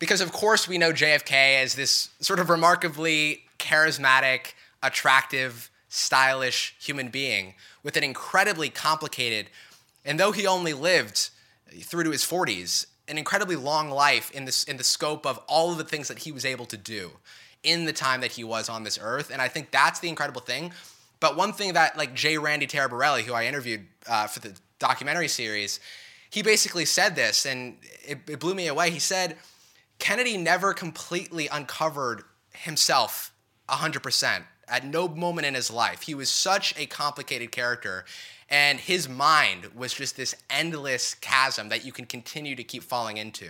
because 0.00 0.20
of 0.20 0.32
course 0.32 0.66
we 0.66 0.78
know 0.78 0.92
JFK 0.92 1.62
as 1.62 1.76
this 1.76 2.08
sort 2.18 2.40
of 2.40 2.50
remarkably 2.50 3.44
charismatic, 3.60 4.54
attractive, 4.82 5.70
stylish 5.88 6.74
human 6.80 7.08
being 7.08 7.54
with 7.84 7.96
an 7.96 8.02
incredibly 8.02 8.68
complicated, 8.68 9.46
and 10.04 10.18
though 10.18 10.32
he 10.32 10.46
only 10.46 10.72
lived 10.72 11.30
through 11.82 12.02
to 12.02 12.10
his 12.10 12.24
40s, 12.24 12.86
an 13.06 13.18
incredibly 13.18 13.56
long 13.56 13.90
life 13.90 14.30
in 14.32 14.46
this 14.46 14.64
in 14.64 14.76
the 14.76 14.84
scope 14.84 15.26
of 15.26 15.38
all 15.46 15.70
of 15.70 15.78
the 15.78 15.84
things 15.84 16.08
that 16.08 16.20
he 16.20 16.32
was 16.32 16.44
able 16.44 16.66
to 16.66 16.76
do 16.76 17.10
in 17.62 17.84
the 17.84 17.92
time 17.92 18.22
that 18.22 18.32
he 18.32 18.42
was 18.42 18.68
on 18.68 18.84
this 18.84 18.98
earth. 19.00 19.30
And 19.30 19.42
I 19.42 19.48
think 19.48 19.70
that's 19.70 20.00
the 20.00 20.08
incredible 20.08 20.40
thing. 20.40 20.72
But 21.18 21.36
one 21.36 21.52
thing 21.52 21.74
that 21.74 21.98
like 21.98 22.14
J. 22.14 22.38
Randy 22.38 22.66
Taraborrelli, 22.66 23.22
who 23.22 23.34
I 23.34 23.44
interviewed 23.44 23.86
uh, 24.08 24.26
for 24.26 24.40
the 24.40 24.58
documentary 24.78 25.28
series, 25.28 25.78
he 26.30 26.42
basically 26.42 26.84
said 26.84 27.16
this, 27.16 27.44
and 27.44 27.76
it, 28.06 28.18
it 28.28 28.40
blew 28.40 28.54
me 28.54 28.68
away. 28.68 28.90
He 28.90 29.00
said 29.00 29.36
Kennedy 30.00 30.36
never 30.36 30.72
completely 30.72 31.46
uncovered 31.46 32.24
himself 32.52 33.32
100% 33.68 34.42
at 34.66 34.84
no 34.84 35.06
moment 35.06 35.46
in 35.46 35.54
his 35.54 35.70
life. 35.70 36.02
He 36.02 36.14
was 36.14 36.30
such 36.30 36.76
a 36.78 36.86
complicated 36.86 37.52
character, 37.52 38.04
and 38.48 38.80
his 38.80 39.08
mind 39.08 39.66
was 39.74 39.92
just 39.92 40.16
this 40.16 40.34
endless 40.48 41.14
chasm 41.14 41.68
that 41.68 41.84
you 41.84 41.92
can 41.92 42.06
continue 42.06 42.56
to 42.56 42.64
keep 42.64 42.82
falling 42.82 43.16
into. 43.16 43.48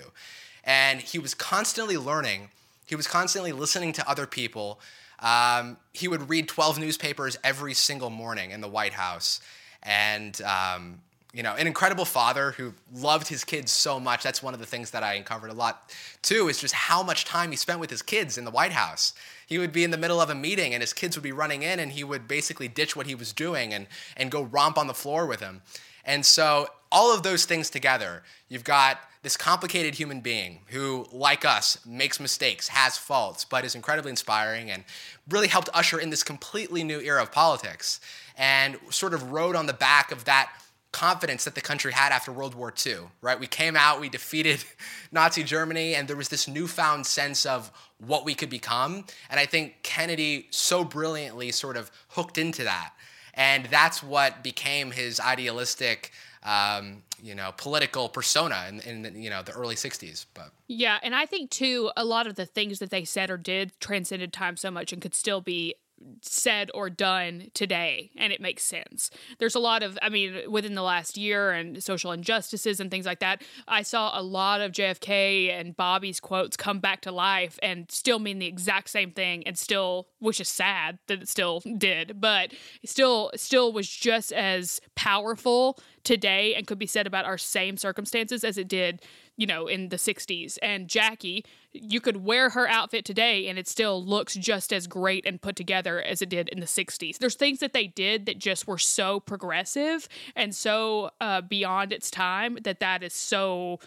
And 0.64 1.00
he 1.00 1.18
was 1.18 1.34
constantly 1.34 1.96
learning, 1.96 2.50
he 2.86 2.96
was 2.96 3.06
constantly 3.06 3.52
listening 3.52 3.92
to 3.94 4.10
other 4.10 4.26
people. 4.26 4.80
Um, 5.20 5.76
he 5.92 6.08
would 6.08 6.28
read 6.28 6.48
12 6.48 6.78
newspapers 6.78 7.38
every 7.44 7.74
single 7.74 8.10
morning 8.10 8.50
in 8.50 8.60
the 8.60 8.68
White 8.68 8.94
House. 8.94 9.40
And 9.82 10.40
um, 10.42 11.02
you 11.32 11.44
know, 11.44 11.54
an 11.54 11.66
incredible 11.66 12.04
father 12.04 12.52
who 12.52 12.74
loved 12.92 13.28
his 13.28 13.44
kids 13.44 13.70
so 13.70 14.00
much. 14.00 14.22
That's 14.22 14.42
one 14.42 14.52
of 14.52 14.58
the 14.58 14.66
things 14.66 14.90
that 14.90 15.04
I 15.04 15.14
uncovered 15.14 15.50
a 15.50 15.54
lot 15.54 15.94
too, 16.22 16.48
is 16.48 16.58
just 16.58 16.74
how 16.74 17.02
much 17.02 17.24
time 17.24 17.50
he 17.50 17.56
spent 17.56 17.78
with 17.78 17.90
his 17.90 18.02
kids 18.02 18.36
in 18.36 18.44
the 18.44 18.50
White 18.50 18.72
House. 18.72 19.12
He 19.46 19.58
would 19.58 19.72
be 19.72 19.84
in 19.84 19.92
the 19.92 19.98
middle 19.98 20.20
of 20.20 20.30
a 20.30 20.34
meeting 20.34 20.74
and 20.74 20.80
his 20.80 20.92
kids 20.92 21.16
would 21.16 21.22
be 21.22 21.32
running 21.32 21.62
in 21.62 21.78
and 21.78 21.92
he 21.92 22.02
would 22.02 22.26
basically 22.26 22.66
ditch 22.66 22.96
what 22.96 23.06
he 23.06 23.14
was 23.14 23.32
doing 23.32 23.72
and, 23.72 23.86
and 24.16 24.30
go 24.30 24.42
romp 24.42 24.76
on 24.76 24.88
the 24.88 24.94
floor 24.94 25.26
with 25.26 25.40
him. 25.40 25.62
And 26.04 26.26
so, 26.26 26.68
all 26.92 27.14
of 27.14 27.22
those 27.22 27.44
things 27.44 27.70
together, 27.70 28.24
you've 28.48 28.64
got 28.64 28.98
this 29.22 29.36
complicated 29.36 29.94
human 29.94 30.20
being 30.20 30.60
who, 30.68 31.06
like 31.12 31.44
us, 31.44 31.78
makes 31.86 32.18
mistakes, 32.18 32.68
has 32.68 32.96
faults, 32.96 33.44
but 33.44 33.64
is 33.64 33.74
incredibly 33.74 34.10
inspiring 34.10 34.70
and 34.70 34.82
really 35.28 35.46
helped 35.46 35.68
usher 35.74 36.00
in 36.00 36.10
this 36.10 36.24
completely 36.24 36.82
new 36.82 37.00
era 37.00 37.22
of 37.22 37.30
politics 37.30 38.00
and 38.36 38.76
sort 38.88 39.14
of 39.14 39.30
rode 39.30 39.54
on 39.54 39.66
the 39.66 39.72
back 39.72 40.10
of 40.10 40.24
that 40.24 40.50
confidence 40.92 41.44
that 41.44 41.54
the 41.54 41.60
country 41.60 41.92
had 41.92 42.12
after 42.12 42.32
World 42.32 42.54
War 42.54 42.72
II, 42.84 42.98
right? 43.20 43.38
We 43.38 43.46
came 43.46 43.76
out, 43.76 44.00
we 44.00 44.08
defeated 44.08 44.64
Nazi 45.12 45.42
Germany, 45.42 45.94
and 45.94 46.08
there 46.08 46.16
was 46.16 46.28
this 46.28 46.48
newfound 46.48 47.06
sense 47.06 47.46
of 47.46 47.70
what 47.98 48.24
we 48.24 48.34
could 48.34 48.50
become. 48.50 49.04
And 49.30 49.38
I 49.38 49.46
think 49.46 49.82
Kennedy 49.82 50.48
so 50.50 50.84
brilliantly 50.84 51.52
sort 51.52 51.76
of 51.76 51.90
hooked 52.08 52.38
into 52.38 52.64
that. 52.64 52.92
And 53.34 53.66
that's 53.66 54.02
what 54.02 54.42
became 54.42 54.90
his 54.90 55.20
idealistic 55.20 56.10
um, 56.42 57.02
you 57.22 57.34
know, 57.34 57.52
political 57.56 58.08
persona 58.08 58.66
in, 58.68 58.80
in 58.80 59.22
you 59.22 59.30
know 59.30 59.42
the 59.42 59.52
early 59.52 59.74
'60s. 59.74 60.26
But 60.34 60.50
yeah, 60.68 60.98
and 61.02 61.14
I 61.14 61.26
think 61.26 61.50
too, 61.50 61.90
a 61.96 62.04
lot 62.04 62.26
of 62.26 62.36
the 62.36 62.46
things 62.46 62.78
that 62.78 62.90
they 62.90 63.04
said 63.04 63.30
or 63.30 63.36
did 63.36 63.72
transcended 63.80 64.32
time 64.32 64.56
so 64.56 64.70
much 64.70 64.92
and 64.92 65.02
could 65.02 65.14
still 65.14 65.40
be 65.40 65.74
said 66.22 66.70
or 66.74 66.88
done 66.88 67.50
today 67.54 68.10
and 68.16 68.32
it 68.32 68.40
makes 68.40 68.62
sense. 68.62 69.10
There's 69.38 69.54
a 69.54 69.60
lot 69.60 69.82
of 69.82 69.98
I 70.02 70.08
mean 70.08 70.50
within 70.50 70.74
the 70.74 70.82
last 70.82 71.16
year 71.16 71.50
and 71.52 71.82
social 71.82 72.12
injustices 72.12 72.80
and 72.80 72.90
things 72.90 73.06
like 73.06 73.20
that. 73.20 73.42
I 73.68 73.82
saw 73.82 74.18
a 74.18 74.22
lot 74.22 74.60
of 74.60 74.72
JFK 74.72 75.50
and 75.50 75.76
Bobby's 75.76 76.20
quotes 76.20 76.56
come 76.56 76.80
back 76.80 77.02
to 77.02 77.12
life 77.12 77.58
and 77.62 77.90
still 77.90 78.18
mean 78.18 78.38
the 78.38 78.46
exact 78.46 78.90
same 78.90 79.10
thing 79.12 79.46
and 79.46 79.58
still 79.58 80.08
which 80.18 80.40
is 80.40 80.48
sad 80.48 80.98
that 81.06 81.22
it 81.22 81.28
still 81.28 81.62
did, 81.78 82.20
but 82.20 82.52
still 82.84 83.30
still 83.36 83.72
was 83.72 83.88
just 83.88 84.32
as 84.32 84.80
powerful 84.94 85.78
today 86.04 86.54
and 86.54 86.66
could 86.66 86.78
be 86.78 86.86
said 86.86 87.06
about 87.06 87.24
our 87.24 87.38
same 87.38 87.76
circumstances 87.76 88.44
as 88.44 88.56
it 88.56 88.68
did, 88.68 89.02
you 89.36 89.46
know, 89.46 89.66
in 89.66 89.88
the 89.88 89.96
60s. 89.96 90.58
And 90.62 90.88
Jackie, 90.88 91.44
you 91.72 92.00
could 92.00 92.24
wear 92.24 92.50
her 92.50 92.68
outfit 92.68 93.04
today 93.04 93.48
and 93.48 93.58
it 93.58 93.68
still 93.68 94.04
looks 94.04 94.34
just 94.34 94.72
as 94.72 94.86
great 94.86 95.24
and 95.24 95.40
put 95.40 95.54
together 95.54 96.02
as 96.02 96.20
it 96.20 96.28
did 96.28 96.48
in 96.48 96.60
the 96.60 96.66
60s. 96.66 97.18
There's 97.18 97.36
things 97.36 97.60
that 97.60 97.72
they 97.72 97.86
did 97.86 98.26
that 98.26 98.38
just 98.38 98.66
were 98.66 98.78
so 98.78 99.20
progressive 99.20 100.08
and 100.34 100.54
so 100.54 101.10
uh, 101.20 101.42
beyond 101.42 101.92
its 101.92 102.10
time 102.10 102.58
that 102.62 102.80
that 102.80 103.02
is 103.02 103.14
so 103.14 103.78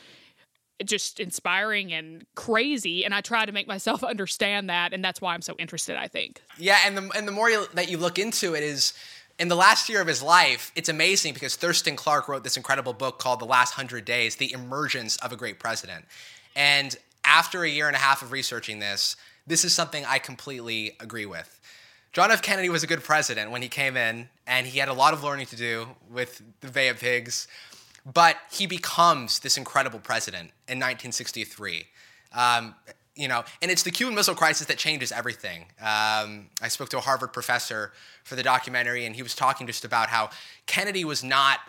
just 0.84 1.20
inspiring 1.20 1.94
and 1.94 2.26
crazy 2.36 3.06
and 3.06 3.14
i 3.14 3.22
try 3.22 3.46
to 3.46 3.52
make 3.52 3.68
myself 3.68 4.04
understand 4.04 4.70
that 4.70 4.92
and 4.92 5.06
that's 5.06 5.22
why 5.22 5.34
i'm 5.34 5.42
so 5.42 5.56
interested 5.60 5.96
i 5.96 6.08
think 6.08 6.42
yeah 6.58 6.80
and 6.86 6.98
the, 6.98 7.10
and 7.16 7.28
the 7.28 7.32
more 7.32 7.50
you, 7.50 7.66
that 7.76 7.90
you 7.90 7.98
look 7.98 8.20
into 8.20 8.54
it 8.54 8.64
is 8.64 8.94
in 9.40 9.48
the 9.48 9.56
last 9.56 9.90
year 9.90 10.00
of 10.00 10.08
his 10.08 10.22
life, 10.22 10.72
it's 10.76 10.90
amazing 10.90 11.34
because 11.34 11.56
Thurston 11.56 11.96
Clarke 11.96 12.28
wrote 12.28 12.44
this 12.44 12.56
incredible 12.56 12.94
book 12.94 13.18
called 13.20 13.40
The 13.40 13.46
Last 13.46 13.72
Hundred 13.72 14.06
Days 14.06 14.36
The 14.36 14.52
Emergence 14.54 15.18
of 15.18 15.32
a 15.32 15.36
Great 15.36 15.60
President. 15.60 16.06
And 16.56 16.96
after 17.26 17.64
a 17.64 17.70
year 17.70 17.88
and 17.88 17.96
a 17.96 18.00
half 18.00 18.22
of 18.22 18.32
researching 18.32 18.80
this, 18.80 19.16
this 19.46 19.66
is 19.66 19.74
something 19.74 20.06
I 20.06 20.20
completely 20.20 20.96
agree 21.00 21.26
with. 21.26 21.60
John 22.14 22.32
F. 22.32 22.42
Kennedy 22.42 22.70
was 22.70 22.84
a 22.84 22.88
good 22.88 23.04
president 23.04 23.50
when 23.50 23.62
he 23.62 23.70
came 23.70 23.98
in, 23.98 24.30
and 24.46 24.68
he 24.68 24.80
had 24.80 24.88
a 24.88 24.94
lot 24.94 25.14
of 25.14 25.24
learning 25.24 25.48
to 25.48 25.56
do 25.56 25.88
with 26.12 26.42
the 26.62 26.70
Bay 26.70 26.90
of 26.90 27.00
Pigs, 27.00 27.48
but 28.06 28.38
he 28.52 28.68
becomes 28.68 29.40
this 29.40 29.58
incredible 29.58 30.00
president 30.00 30.52
in 30.68 30.78
1963. 30.78 31.88
Um, 32.34 32.76
you 33.16 33.28
know, 33.28 33.44
and 33.62 33.70
it's 33.70 33.84
the 33.84 33.92
Cuban 33.92 34.16
Missile 34.16 34.36
Crisis 34.36 34.68
that 34.68 34.78
changes 34.78 35.12
everything. 35.12 35.66
Um, 35.80 36.50
I 36.62 36.68
spoke 36.68 36.90
to 36.90 36.98
a 36.98 37.02
Harvard 37.02 37.32
professor 37.32 37.94
for 38.24 38.36
the 38.36 38.44
documentary, 38.44 39.06
and 39.06 39.16
he 39.16 39.24
was 39.24 39.36
talking 39.36 39.68
just 39.68 39.86
about 39.86 40.10
how 40.10 40.30
Kennedy 40.66 41.06
was 41.06 41.24
not 41.24 41.60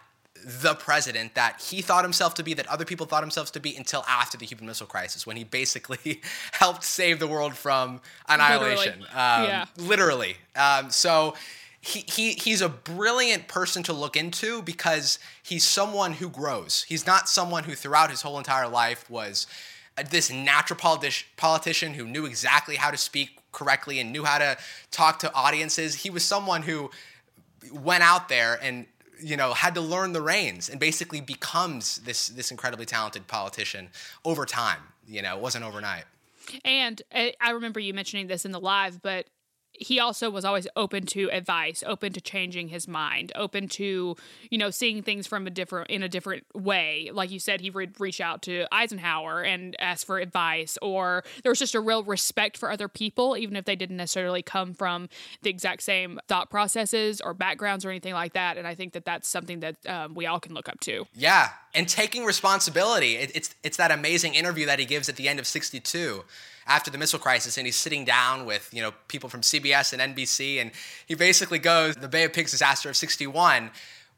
the 0.43 0.75
president 0.75 1.35
that 1.35 1.61
he 1.61 1.81
thought 1.81 2.05
himself 2.05 2.35
to 2.35 2.43
be, 2.43 2.55
that 2.55 2.67
other 2.67 2.85
people 2.85 3.07
thought 3.07 3.23
themselves 3.23 3.51
to 3.53 3.61
be 3.61 3.75
until 3.77 4.05
after 4.09 4.37
the 4.37 4.47
Cuban 4.47 4.67
Missile 4.67 4.87
Crisis, 4.87 5.27
when 5.27 5.37
he 5.37 5.45
basically 5.45 6.21
helped 6.53 6.85
save 6.85 7.19
the 7.19 7.27
world 7.27 7.55
from 7.55 8.01
annihilation. 8.29 9.01
Literally. 9.01 9.11
Um, 9.11 9.45
yeah. 9.45 9.65
Literally. 9.77 10.37
Um, 10.57 10.91
so 10.91 11.35
he, 11.81 12.05
he, 12.07 12.33
he's 12.33 12.61
a 12.61 12.69
brilliant 12.69 13.49
person 13.49 13.83
to 13.85 13.93
look 13.93 14.17
into 14.17 14.63
because 14.63 15.19
he's 15.43 15.65
someone 15.65 16.15
who 16.15 16.29
grows. 16.29 16.85
He's 16.89 17.07
not 17.07 17.29
someone 17.29 17.65
who, 17.65 17.75
throughout 17.75 18.11
his 18.11 18.23
whole 18.23 18.39
entire 18.39 18.69
life, 18.69 19.09
was 19.09 19.47
this 20.11 20.31
natural 20.31 20.79
politi- 20.79 21.25
politician 21.37 21.95
who 21.95 22.05
knew 22.07 22.27
exactly 22.27 22.77
how 22.77 22.91
to 22.91 22.97
speak 22.97 23.39
correctly 23.53 24.01
and 24.01 24.13
knew 24.13 24.25
how 24.25 24.39
to 24.39 24.57
talk 24.91 25.19
to 25.21 25.33
audiences. 25.35 25.95
He 25.95 26.11
was 26.11 26.25
someone 26.25 26.63
who 26.63 26.91
went 27.73 28.03
out 28.03 28.29
there 28.29 28.59
and 28.63 28.87
you 29.21 29.37
know 29.37 29.53
had 29.53 29.75
to 29.75 29.81
learn 29.81 30.13
the 30.13 30.23
reins 30.23 30.69
and 30.69 30.79
basically 30.81 31.21
becomes 31.21 31.99
this 31.99 32.29
this 32.29 32.51
incredibly 32.51 32.87
talented 32.87 33.27
politician 33.27 33.91
over 34.25 34.45
time. 34.45 34.81
You 35.07 35.23
know, 35.23 35.37
it 35.37 35.43
wasn't 35.43 35.65
overnight. 35.65 36.05
And 36.65 37.01
uh, 37.15 37.29
I 37.41 37.51
remember 37.51 37.81
you 37.81 37.95
mentioning 37.95 38.27
this 38.27 38.45
in 38.45 38.53
the 38.53 38.61
live, 38.61 39.01
but 39.03 39.27
he 39.79 39.99
also 39.99 40.31
was 40.31 40.45
always 40.45 40.67
open 40.77 41.07
to 41.07 41.31
advice, 41.31 41.83
open 41.87 42.13
to 42.13 42.21
changing 42.21 42.69
his 42.69 42.87
mind, 42.87 43.33
open 43.35 43.69
to, 43.69 44.17
you 44.51 44.59
know, 44.59 44.71
seeing 44.71 45.03
things 45.03 45.27
from 45.27 45.47
a 45.47 45.51
different 45.51 45.91
in 45.91 46.03
a 46.03 46.09
different 46.09 46.45
way. 46.55 47.11
Like 47.13 47.31
you 47.31 47.39
said, 47.39 47.61
he 47.61 47.71
would 47.71 48.01
reach 48.01 48.21
out 48.21 48.43
to 48.43 48.67
Eisenhower 48.73 49.43
and 49.43 49.77
ask 49.79 50.07
for 50.07 50.19
advice, 50.19 50.79
or 50.81 51.25
there 51.43 51.51
was 51.51 51.59
just 51.59 51.75
a 51.75 51.81
real 51.81 52.03
respect 52.05 52.57
for 52.57 52.71
other 52.71 52.89
people, 52.89 53.37
even 53.37 53.57
if 53.57 53.65
they 53.65 53.77
didn't 53.77 53.97
necessarily 53.97 54.43
come 54.43 54.75
from 54.75 55.09
the 55.43 55.51
exact 55.51 55.83
same 55.83 56.21
thought 56.29 56.51
processes 56.51 57.21
or 57.21 57.35
backgrounds 57.35 57.85
or 57.85 57.91
anything 57.91 58.15
like 58.15 58.35
that. 58.35 58.57
And 58.57 58.67
I 58.67 58.75
think 58.75 58.93
that 58.93 59.05
that's 59.05 59.29
something 59.29 59.61
that 59.61 59.87
um, 59.87 60.15
we 60.15 60.27
all 60.27 60.41
can 60.41 60.55
look 60.55 60.69
up 60.69 60.81
to. 60.81 61.07
Yeah, 61.15 61.51
and 61.75 61.89
taking 61.89 62.25
responsibility. 62.25 63.17
It, 63.17 63.33
it's 63.35 63.55
it's 63.63 63.77
that 63.77 63.91
amazing 63.91 64.35
interview 64.35 64.67
that 64.67 64.79
he 64.79 64.85
gives 64.85 65.09
at 65.09 65.17
the 65.17 65.29
end 65.29 65.39
of 65.39 65.47
'62 65.47 66.25
after 66.67 66.91
the 66.91 66.99
missile 66.99 67.19
crisis, 67.19 67.59
and 67.59 67.67
he's 67.67 67.77
sitting 67.77 68.05
down 68.05 68.47
with 68.47 68.71
you 68.73 68.81
know 68.81 68.93
people 69.09 69.29
from 69.29 69.41
CBS 69.41 69.93
and 69.93 70.15
NBC, 70.15 70.61
and 70.61 70.71
he 71.07 71.15
basically 71.15 71.59
goes, 71.59 71.97
"The 71.97 72.09
Bay 72.09 72.25
of 72.25 72.33
Pigs 72.33 72.53
disaster 72.53 72.89
of 72.89 72.97
'61, 72.97 73.71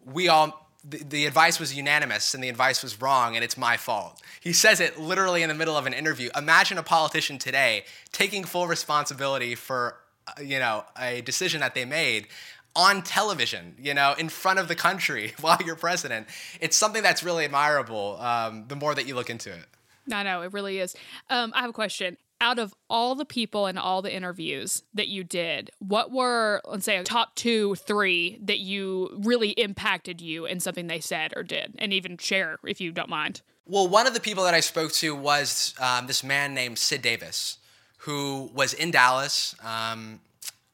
we 0.04 0.28
all." 0.28 0.62
The, 0.88 1.02
the 1.02 1.26
advice 1.26 1.58
was 1.58 1.74
unanimous 1.74 2.32
and 2.32 2.44
the 2.44 2.48
advice 2.48 2.80
was 2.80 3.00
wrong 3.00 3.34
and 3.34 3.42
it's 3.42 3.56
my 3.56 3.76
fault. 3.76 4.22
He 4.40 4.52
says 4.52 4.78
it 4.78 5.00
literally 5.00 5.42
in 5.42 5.48
the 5.48 5.54
middle 5.54 5.76
of 5.76 5.84
an 5.84 5.92
interview. 5.92 6.30
Imagine 6.36 6.78
a 6.78 6.84
politician 6.84 7.38
today 7.38 7.86
taking 8.12 8.44
full 8.44 8.68
responsibility 8.68 9.56
for 9.56 9.96
uh, 10.28 10.40
you 10.40 10.60
know 10.60 10.84
a 10.96 11.22
decision 11.22 11.60
that 11.60 11.74
they 11.74 11.84
made 11.84 12.28
on 12.76 13.02
television, 13.02 13.74
you 13.78 13.94
know, 13.94 14.14
in 14.18 14.28
front 14.28 14.58
of 14.58 14.68
the 14.68 14.74
country 14.74 15.32
while 15.40 15.58
you're 15.64 15.76
president. 15.76 16.28
It's 16.60 16.76
something 16.76 17.02
that's 17.02 17.22
really 17.22 17.44
admirable 17.44 18.18
um, 18.20 18.66
the 18.68 18.76
more 18.76 18.94
that 18.94 19.06
you 19.06 19.14
look 19.14 19.30
into 19.30 19.50
it. 19.50 19.64
I 20.12 20.22
know, 20.22 20.42
it 20.42 20.52
really 20.52 20.78
is. 20.78 20.94
Um, 21.30 21.52
I 21.56 21.62
have 21.62 21.70
a 21.70 21.72
question 21.72 22.16
out 22.40 22.58
of 22.58 22.74
all 22.88 23.14
the 23.14 23.24
people 23.24 23.66
and 23.66 23.78
all 23.78 24.02
the 24.02 24.14
interviews 24.14 24.82
that 24.94 25.08
you 25.08 25.24
did, 25.24 25.70
what 25.78 26.10
were, 26.10 26.60
let's 26.66 26.84
say, 26.84 27.02
top 27.02 27.34
two, 27.34 27.74
three 27.76 28.38
that 28.42 28.58
you 28.58 29.10
really 29.24 29.50
impacted 29.50 30.20
you 30.20 30.44
in 30.44 30.60
something 30.60 30.86
they 30.86 31.00
said 31.00 31.32
or 31.34 31.42
did? 31.42 31.74
And 31.78 31.92
even 31.92 32.18
share 32.18 32.58
if 32.64 32.80
you 32.80 32.92
don't 32.92 33.08
mind. 33.08 33.40
Well, 33.66 33.88
one 33.88 34.06
of 34.06 34.14
the 34.14 34.20
people 34.20 34.44
that 34.44 34.54
I 34.54 34.60
spoke 34.60 34.92
to 34.92 35.14
was 35.14 35.74
um, 35.80 36.06
this 36.06 36.22
man 36.22 36.54
named 36.54 36.78
Sid 36.78 37.02
Davis, 37.02 37.58
who 37.98 38.50
was 38.54 38.74
in 38.74 38.90
Dallas 38.90 39.56
um, 39.64 40.20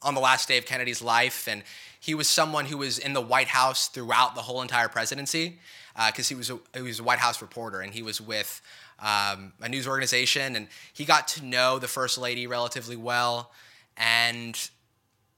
on 0.02 0.14
the 0.14 0.20
last 0.20 0.48
day 0.48 0.58
of 0.58 0.66
Kennedy's 0.66 1.00
life. 1.00 1.48
And 1.48 1.62
he 2.02 2.16
was 2.16 2.28
someone 2.28 2.66
who 2.66 2.78
was 2.78 2.98
in 2.98 3.12
the 3.12 3.20
White 3.20 3.46
House 3.46 3.86
throughout 3.86 4.34
the 4.34 4.42
whole 4.42 4.60
entire 4.60 4.88
presidency 4.88 5.60
because 5.94 6.26
uh, 6.26 6.28
he, 6.30 6.34
was 6.34 6.50
a, 6.50 6.58
he 6.74 6.82
was 6.82 6.98
a 6.98 7.04
White 7.04 7.20
House 7.20 7.40
reporter 7.40 7.80
and 7.80 7.94
he 7.94 8.02
was 8.02 8.20
with 8.20 8.60
um, 8.98 9.52
a 9.60 9.68
news 9.68 9.86
organization, 9.86 10.56
and 10.56 10.66
he 10.92 11.04
got 11.04 11.28
to 11.28 11.44
know 11.44 11.78
the 11.78 11.86
first 11.86 12.18
lady 12.18 12.48
relatively 12.48 12.96
well, 12.96 13.52
and 13.96 14.70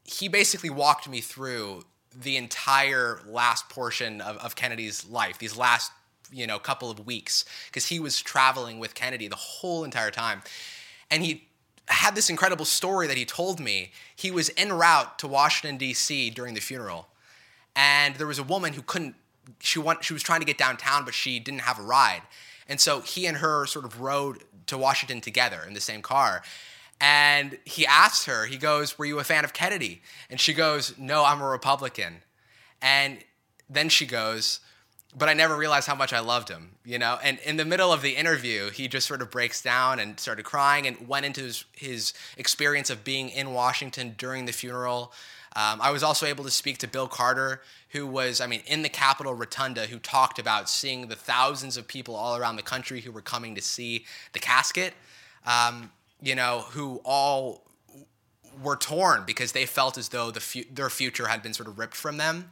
he 0.05 0.29
basically 0.29 0.71
walked 0.71 1.09
me 1.09 1.21
through 1.21 1.85
the 2.15 2.37
entire 2.37 3.21
last 3.27 3.69
portion 3.69 4.23
of, 4.23 4.37
of 4.39 4.57
Kennedy's 4.57 5.07
life, 5.07 5.39
these 5.39 5.57
last 5.57 5.93
you 6.33 6.47
know 6.47 6.59
couple 6.59 6.91
of 6.91 7.07
weeks, 7.07 7.45
because 7.67 7.87
he 7.87 8.01
was 8.01 8.21
traveling 8.21 8.79
with 8.79 8.95
Kennedy 8.95 9.29
the 9.29 9.37
whole 9.37 9.85
entire 9.85 10.11
time, 10.11 10.43
and 11.11 11.23
he 11.23 11.49
had 11.87 12.15
this 12.15 12.31
incredible 12.31 12.65
story 12.65 13.07
that 13.07 13.17
he 13.17 13.25
told 13.25 13.61
me. 13.61 13.93
He 14.15 14.31
was 14.31 14.51
en 14.57 14.73
route 14.73 15.19
to 15.19 15.29
Washington 15.29 15.77
D.C. 15.77 16.31
during 16.31 16.55
the 16.55 16.61
funeral, 16.61 17.09
and 17.77 18.17
there 18.17 18.27
was 18.27 18.39
a 18.39 18.45
woman 18.45 18.73
who 18.73 18.83
couldn't. 18.83 19.15
She 19.59 19.79
want, 19.79 20.03
she 20.03 20.15
was 20.15 20.23
trying 20.23 20.41
to 20.41 20.47
get 20.47 20.57
downtown, 20.57 21.05
but 21.05 21.13
she 21.13 21.39
didn't 21.39 21.63
have 21.63 21.79
a 21.79 21.83
ride, 21.83 22.23
and 22.69 22.81
so 22.81 23.01
he 23.01 23.27
and 23.27 23.39
her 23.39 23.67
sort 23.67 23.85
of 23.85 24.01
rode 24.01 24.45
to 24.67 24.79
Washington 24.79 25.21
together 25.21 25.63
in 25.67 25.75
the 25.75 25.81
same 25.81 26.03
car. 26.03 26.43
And 27.01 27.59
he 27.65 27.85
asked 27.85 28.27
her, 28.27 28.47
he 28.47 28.57
goes, 28.57 28.99
Were 28.99 29.05
you 29.05 29.19
a 29.19 29.25
fan 29.25 29.45
of 29.45 29.53
Kennedy? 29.53 30.01
And 30.31 30.41
she 30.41 30.55
goes, 30.55 30.97
No, 30.97 31.25
I'm 31.25 31.43
a 31.43 31.47
Republican. 31.47 32.23
And 32.81 33.19
then 33.69 33.89
she 33.89 34.07
goes, 34.07 34.61
But 35.17 35.29
I 35.29 35.35
never 35.35 35.57
realized 35.57 35.87
how 35.87 35.95
much 35.95 36.13
I 36.13 36.19
loved 36.19 36.49
him, 36.49 36.73
you 36.85 36.99
know? 36.99 37.19
And 37.23 37.39
in 37.45 37.57
the 37.57 37.65
middle 37.65 37.93
of 37.93 38.03
the 38.03 38.17
interview, 38.17 38.71
he 38.71 38.89
just 38.89 39.07
sort 39.07 39.23
of 39.23 39.31
breaks 39.31 39.63
down 39.63 40.01
and 40.01 40.19
started 40.19 40.45
crying 40.45 40.89
and 40.89 41.07
went 41.07 41.25
into 41.25 41.43
his, 41.43 41.65
his 41.73 42.13
experience 42.37 42.91
of 42.91 43.05
being 43.05 43.29
in 43.29 43.53
Washington 43.53 44.17
during 44.19 44.47
the 44.47 44.53
funeral. 44.53 45.13
Um, 45.57 45.81
I 45.81 45.93
was 45.93 46.03
also 46.03 46.27
able 46.27 46.43
to 46.43 46.51
speak 46.51 46.79
to 46.79 46.89
Bill 46.89 47.07
Carter, 47.07 47.63
who 47.91 48.09
was, 48.09 48.41
I 48.41 48.49
mean, 48.49 48.63
in 48.67 48.83
the 48.83 48.89
Capitol 48.89 49.35
Rotunda, 49.35 49.87
who 49.87 50.01
talked 50.01 50.41
about 50.41 50.69
seeing 50.69 51.07
the 51.07 51.15
thousands 51.15 51.77
of 51.77 51.87
people 51.87 52.17
all 52.17 52.37
around 52.37 52.57
the 52.57 52.63
country 52.63 53.01
who 53.01 53.13
were 53.13 53.23
coming 53.23 53.55
to 53.55 53.63
see 53.63 54.05
the 54.33 54.41
casket, 54.41 54.95
um, 55.47 55.93
you 56.21 56.35
know, 56.35 56.65
who 56.71 57.01
all 57.05 57.65
were 58.63 58.77
torn 58.77 59.23
because 59.27 59.53
they 59.53 59.67
felt 59.67 59.97
as 59.97 60.09
though 60.09 60.31
the 60.31 60.41
fu- 60.41 60.65
their 60.73 60.91
future 60.91 61.29
had 61.29 61.43
been 61.43 61.55
sort 61.55 61.69
of 61.69 61.79
ripped 61.79 61.97
from 61.97 62.17
them. 62.17 62.51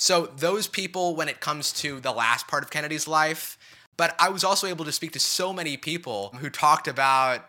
So 0.00 0.30
those 0.34 0.66
people, 0.66 1.14
when 1.14 1.28
it 1.28 1.40
comes 1.40 1.74
to 1.74 2.00
the 2.00 2.10
last 2.10 2.48
part 2.48 2.62
of 2.62 2.70
Kennedy's 2.70 3.06
life, 3.06 3.58
but 3.98 4.16
I 4.18 4.30
was 4.30 4.44
also 4.44 4.66
able 4.66 4.86
to 4.86 4.92
speak 4.92 5.12
to 5.12 5.20
so 5.20 5.52
many 5.52 5.76
people 5.76 6.34
who 6.40 6.48
talked 6.48 6.88
about 6.88 7.44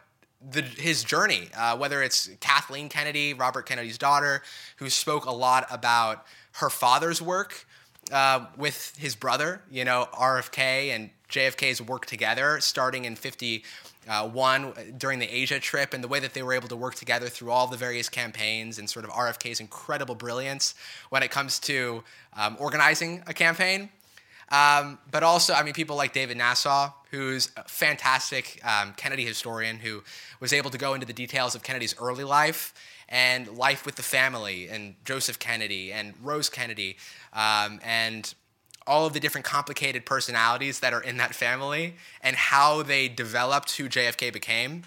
the, 0.46 0.62
his 0.62 1.06
journey, 1.06 1.48
uh, 1.56 1.78
whether 1.78 2.04
it's 2.04 2.30
Kathleen 2.42 2.90
Kennedy, 2.90 3.34
Robert 3.34 3.66
Kennedy's 3.66 3.98
daughter, 3.98 4.42
who 4.76 4.90
spoke 4.90 5.24
a 5.24 5.32
lot 5.32 5.66
about 5.72 6.26
her 6.56 6.70
father's 6.70 7.22
work 7.22 7.66
uh, 8.12 8.48
with 8.58 8.98
his 8.98 9.16
brother, 9.16 9.62
you 9.72 9.86
know, 9.86 10.10
RFK 10.12 10.94
and 10.94 11.10
JFK's 11.30 11.82
work 11.82 12.06
together 12.06 12.60
starting 12.60 13.06
in 13.06 13.16
51 13.16 13.62
uh, 14.08 14.28
during 14.98 15.20
the 15.20 15.28
Asia 15.28 15.60
trip 15.60 15.94
and 15.94 16.04
the 16.04 16.08
way 16.08 16.20
that 16.20 16.34
they 16.34 16.44
were 16.44 16.54
able 16.54 16.68
to 16.68 16.76
work 16.76 16.96
together 16.96 17.28
through 17.28 17.52
all 17.52 17.68
the 17.68 17.78
various 17.78 18.10
campaigns 18.10 18.80
and 18.80 18.90
sort 18.90 19.06
of 19.06 19.12
RFK's 19.12 19.60
incredible 19.60 20.16
brilliance 20.16 20.74
when 21.10 21.24
it 21.24 21.32
comes 21.32 21.60
to 21.60 22.04
um, 22.36 22.58
organizing 22.60 23.24
a 23.28 23.34
campaign. 23.34 23.90
Um, 24.50 25.00
but 25.10 25.24
also, 25.24 25.54
I 25.54 25.64
mean, 25.64 25.74
people 25.74 25.96
like 25.96 26.14
David 26.14 26.38
Nasaw, 26.38 26.94
who's 27.12 27.52
a 27.56 27.64
fantastic 27.64 28.60
um, 28.66 28.94
Kennedy 28.98 29.26
historian 29.26 29.78
who 29.78 30.04
was 30.40 30.52
able 30.52 30.70
to 30.72 30.78
go 30.78 30.94
into 30.94 31.06
the 31.06 31.14
details 31.14 31.56
of 31.56 31.64
Kennedy's 31.64 31.96
early 32.00 32.26
life 32.26 32.74
and 33.08 33.48
life 33.58 33.86
with 33.86 33.96
the 33.96 34.04
family, 34.04 34.70
and 34.70 34.96
Joseph 35.04 35.38
Kennedy 35.38 35.92
and 35.92 36.14
Rose 36.24 36.50
Kennedy, 36.50 36.96
um, 37.34 37.80
and 37.84 38.34
all 38.88 39.06
of 39.06 39.14
the 39.14 39.20
different 39.20 39.46
complicated 39.46 40.06
personalities 40.06 40.80
that 40.80 40.94
are 40.94 41.02
in 41.02 41.18
that 41.18 41.36
family 41.36 41.96
and 42.22 42.36
how 42.36 42.84
they 42.84 43.08
developed 43.08 43.78
who 43.78 43.88
JFK 43.88 44.34
became. 44.34 44.84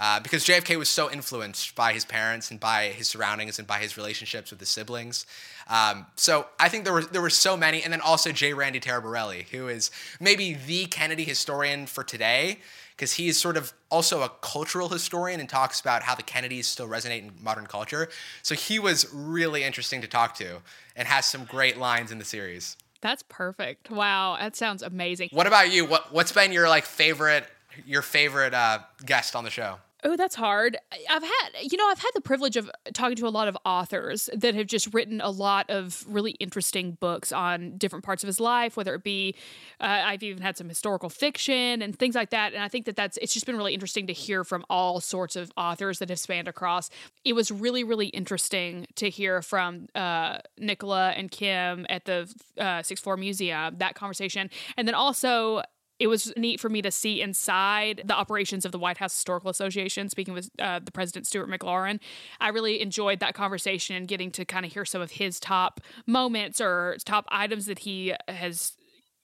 Uh, 0.00 0.18
because 0.18 0.46
JFK 0.46 0.78
was 0.78 0.88
so 0.88 1.10
influenced 1.10 1.74
by 1.74 1.92
his 1.92 2.06
parents 2.06 2.50
and 2.50 2.58
by 2.58 2.86
his 2.86 3.06
surroundings 3.06 3.58
and 3.58 3.68
by 3.68 3.78
his 3.78 3.98
relationships 3.98 4.50
with 4.50 4.58
his 4.58 4.70
siblings. 4.70 5.26
Um, 5.68 6.06
so 6.16 6.46
I 6.58 6.70
think 6.70 6.84
there 6.84 6.94
were 6.94 7.04
there 7.04 7.20
were 7.20 7.28
so 7.28 7.54
many, 7.54 7.82
and 7.82 7.92
then 7.92 8.00
also 8.00 8.32
J. 8.32 8.54
Randy 8.54 8.80
Taraborrelli, 8.80 9.48
who 9.50 9.68
is 9.68 9.90
maybe 10.18 10.54
the 10.54 10.86
Kennedy 10.86 11.24
historian 11.24 11.84
for 11.84 12.02
today, 12.02 12.60
because 12.96 13.12
he 13.12 13.28
is 13.28 13.38
sort 13.38 13.58
of 13.58 13.74
also 13.90 14.22
a 14.22 14.30
cultural 14.40 14.88
historian 14.88 15.38
and 15.38 15.50
talks 15.50 15.82
about 15.82 16.02
how 16.02 16.14
the 16.14 16.22
Kennedys 16.22 16.66
still 16.66 16.88
resonate 16.88 17.18
in 17.18 17.32
modern 17.38 17.66
culture. 17.66 18.08
So 18.42 18.54
he 18.54 18.78
was 18.78 19.06
really 19.12 19.64
interesting 19.64 20.00
to 20.00 20.08
talk 20.08 20.34
to, 20.36 20.62
and 20.96 21.08
has 21.08 21.26
some 21.26 21.44
great 21.44 21.76
lines 21.76 22.10
in 22.10 22.18
the 22.18 22.24
series. 22.24 22.78
That's 23.00 23.22
perfect. 23.28 23.90
Wow, 23.90 24.36
that 24.38 24.56
sounds 24.56 24.82
amazing. 24.82 25.30
What 25.32 25.46
about 25.46 25.72
you? 25.72 25.86
What 25.86 26.12
what's 26.12 26.32
been 26.32 26.52
your 26.52 26.68
like 26.68 26.84
favorite 26.84 27.46
your 27.86 28.02
favorite 28.02 28.54
uh, 28.54 28.80
guest 29.04 29.34
on 29.34 29.44
the 29.44 29.50
show? 29.50 29.76
Oh, 30.02 30.16
that's 30.16 30.34
hard. 30.34 30.78
I've 31.10 31.22
had, 31.22 31.48
you 31.60 31.76
know, 31.76 31.86
I've 31.88 31.98
had 31.98 32.10
the 32.14 32.20
privilege 32.20 32.56
of 32.56 32.70
talking 32.94 33.16
to 33.16 33.26
a 33.26 33.28
lot 33.28 33.48
of 33.48 33.56
authors 33.66 34.30
that 34.34 34.54
have 34.54 34.66
just 34.66 34.94
written 34.94 35.20
a 35.20 35.30
lot 35.30 35.68
of 35.68 36.04
really 36.08 36.32
interesting 36.32 36.92
books 36.92 37.32
on 37.32 37.76
different 37.76 38.04
parts 38.04 38.22
of 38.22 38.26
his 38.26 38.40
life, 38.40 38.76
whether 38.76 38.94
it 38.94 39.04
be, 39.04 39.34
uh, 39.80 40.02
I've 40.04 40.22
even 40.22 40.42
had 40.42 40.56
some 40.56 40.68
historical 40.68 41.10
fiction 41.10 41.82
and 41.82 41.98
things 41.98 42.14
like 42.14 42.30
that. 42.30 42.54
And 42.54 42.62
I 42.62 42.68
think 42.68 42.86
that 42.86 42.96
that's, 42.96 43.18
it's 43.18 43.34
just 43.34 43.44
been 43.44 43.56
really 43.56 43.74
interesting 43.74 44.06
to 44.06 44.12
hear 44.12 44.42
from 44.42 44.64
all 44.70 45.00
sorts 45.00 45.36
of 45.36 45.52
authors 45.56 45.98
that 45.98 46.08
have 46.08 46.18
spanned 46.18 46.48
across. 46.48 46.88
It 47.24 47.34
was 47.34 47.50
really, 47.50 47.84
really 47.84 48.08
interesting 48.08 48.86
to 48.96 49.10
hear 49.10 49.42
from 49.42 49.88
uh, 49.94 50.38
Nicola 50.58 51.10
and 51.10 51.30
Kim 51.30 51.86
at 51.90 52.06
the 52.06 52.32
uh, 52.58 52.82
Floor 52.82 53.16
Museum, 53.16 53.76
that 53.78 53.94
conversation. 53.94 54.50
And 54.76 54.88
then 54.88 54.94
also, 54.94 55.62
it 56.00 56.06
was 56.06 56.32
neat 56.34 56.58
for 56.58 56.70
me 56.70 56.80
to 56.80 56.90
see 56.90 57.20
inside 57.20 58.02
the 58.06 58.14
operations 58.14 58.64
of 58.64 58.72
the 58.72 58.78
White 58.78 58.96
House 58.96 59.12
Historical 59.12 59.50
Association, 59.50 60.08
speaking 60.08 60.32
with 60.32 60.50
uh, 60.58 60.80
the 60.82 60.90
president, 60.90 61.26
Stewart 61.26 61.48
McLaurin. 61.48 62.00
I 62.40 62.48
really 62.48 62.80
enjoyed 62.80 63.20
that 63.20 63.34
conversation 63.34 63.94
and 63.94 64.08
getting 64.08 64.30
to 64.32 64.46
kind 64.46 64.64
of 64.64 64.72
hear 64.72 64.86
some 64.86 65.02
of 65.02 65.12
his 65.12 65.38
top 65.38 65.80
moments 66.06 66.58
or 66.58 66.96
top 67.04 67.26
items 67.28 67.66
that 67.66 67.80
he 67.80 68.14
has 68.26 68.72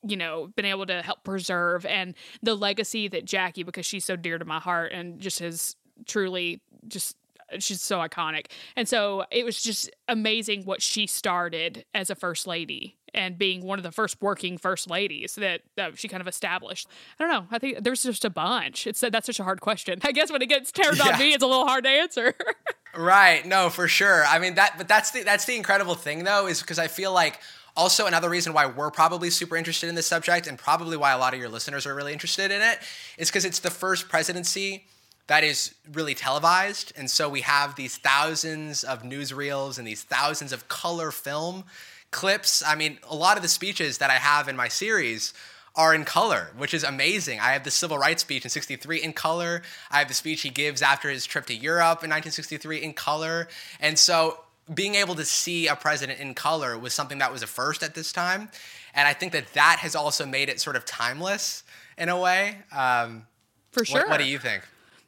you 0.07 0.17
know 0.17 0.49
been 0.55 0.67
able 0.67 0.85
to 0.85 1.01
help 1.01 1.25
preserve 1.25 1.87
and 1.87 2.15
the 2.43 2.55
legacy 2.55 3.09
that 3.09 3.25
Jackie 3.25 3.63
because 3.63 3.87
she's 3.87 4.05
so 4.05 4.15
dear 4.15 4.37
to 4.37 4.45
my 4.45 4.61
heart 4.61 4.93
and 4.93 5.19
just 5.19 5.39
has 5.39 5.75
truly 6.07 6.61
just 6.87 7.17
she's 7.59 7.81
so 7.81 7.99
iconic. 7.99 8.47
And 8.75 8.89
so 8.89 9.25
it 9.31 9.45
was 9.45 9.63
just 9.63 9.91
amazing 10.09 10.65
what 10.65 10.83
she 10.83 11.07
started 11.07 11.85
as 11.95 12.11
a 12.11 12.15
first 12.15 12.47
lady 12.47 12.97
and 13.17 13.39
being 13.39 13.65
one 13.65 13.79
of 13.79 13.83
the 13.83 13.91
first 13.91 14.21
working 14.21 14.59
first 14.59 14.89
ladies 14.89 15.35
that, 15.37 15.63
that 15.77 15.99
she 15.99 16.07
kind 16.07 16.21
of 16.21 16.29
established. 16.29 16.89
I 17.19 17.25
don't 17.25 17.33
know. 17.33 17.49
I 17.51 17.59
think 17.59 17.83
there's 17.83 18.03
just 18.03 18.25
a 18.25 18.31
bunch. 18.31 18.87
It's 18.87 19.01
that's 19.01 19.27
such 19.27 19.41
a 19.41 19.45
hard 19.45 19.61
question. 19.61 19.99
I 20.05 20.13
guess 20.13 20.31
when 20.31 20.43
it 20.43 20.49
gets 20.49 20.71
turned 20.71 20.99
yeah. 20.99 21.13
on 21.13 21.19
me, 21.19 21.33
it's 21.33 21.43
a 21.43 21.47
little 21.47 21.67
hard 21.67 21.85
to 21.85 21.91
answer. 21.91 22.35
right. 22.97 23.45
No, 23.45 23.71
for 23.71 23.89
sure. 23.89 24.25
I 24.27 24.39
mean 24.39 24.55
that 24.55 24.75
but 24.77 24.87
that's 24.87 25.11
the 25.11 25.23
that's 25.23 25.47
the 25.47 25.57
incredible 25.57 25.95
thing 25.95 26.25
though 26.25 26.47
is 26.47 26.61
because 26.61 26.79
I 26.79 26.89
feel 26.89 27.13
like 27.13 27.41
also, 27.77 28.07
another 28.07 28.31
reason 28.31 28.55
why 28.55 28.65
we're 28.65 28.91
probably 28.91 29.29
super 29.29 29.55
interested 29.55 29.91
in 29.91 29.95
this 29.95 30.07
subject 30.07 30.47
and 30.47 30.59
probably 30.59 30.97
why 30.97 31.13
a 31.13 31.19
lot 31.19 31.35
of 31.35 31.41
your 31.41 31.51
listeners 31.51 31.87
are 31.87 31.95
really 31.95 32.15
interested 32.15 32.51
in 32.51 32.63
it 32.63 32.79
is 33.19 33.29
because 33.29 33.45
it's 33.45 33.59
the 33.59 33.71
first 33.71 34.09
presidency 34.09 34.87
that 35.27 35.45
is 35.45 35.75
really 35.93 36.15
televised. 36.15 36.95
And 36.97 37.11
so 37.11 37.29
we 37.29 37.43
have 37.43 37.75
these 37.75 37.99
thousands 37.99 38.83
of 38.83 39.03
newsreels 39.03 39.77
and 39.77 39.87
these 39.87 40.03
thousands 40.03 40.53
of 40.53 40.69
color 40.69 41.11
film 41.11 41.65
clips. 42.17 42.63
I 42.67 42.75
mean, 42.75 42.99
a 43.09 43.15
lot 43.15 43.37
of 43.37 43.43
the 43.43 43.49
speeches 43.49 43.99
that 43.99 44.11
I 44.11 44.15
have 44.15 44.49
in 44.49 44.57
my 44.57 44.69
series 44.69 45.35
are 45.77 45.95
in 45.95 46.05
color, 46.05 46.51
which 46.57 46.73
is 46.73 46.83
amazing. 46.83 47.39
I 47.39 47.53
have 47.53 47.63
the 47.63 47.71
civil 47.71 47.99
rights 47.99 48.23
speech 48.23 48.45
in 48.45 48.51
63 48.51 49.03
in 49.03 49.13
color. 49.13 49.61
I 49.91 49.99
have 49.99 50.09
the 50.09 50.15
speech 50.15 50.41
he 50.41 50.49
gives 50.49 50.81
after 50.81 51.11
his 51.11 51.27
trip 51.27 51.45
to 51.47 51.55
Europe 51.55 52.03
in 52.03 52.11
1963 52.11 52.83
in 52.83 52.95
color. 52.95 53.49
And 53.81 53.99
so 53.99 54.41
being 54.73 54.95
able 54.95 55.15
to 55.17 55.27
see 55.27 55.69
a 55.69 55.77
president 55.77 56.19
in 56.19 56.33
color 56.33 56.79
was 56.79 56.95
something 56.95 57.19
that 57.19 57.31
was 57.31 57.43
a 57.43 57.47
first 57.47 57.83
at 57.83 57.95
this 57.95 58.13
time. 58.13 58.49
And 58.95 59.07
I 59.07 59.13
think 59.13 59.33
that 59.33 59.53
that 59.53 59.81
has 59.81 59.95
also 59.95 60.25
made 60.25 60.49
it 60.49 60.59
sort 60.59 60.77
of 60.77 60.87
timeless 60.87 61.65
in 61.99 62.09
a 62.09 62.19
way. 62.19 62.57
Um, 62.73 63.27
For 63.73 63.85
sure. 63.85 64.01
What, 64.01 64.09
what 64.09 64.19
do 64.21 64.25
you 64.25 64.39
think? 64.39 64.63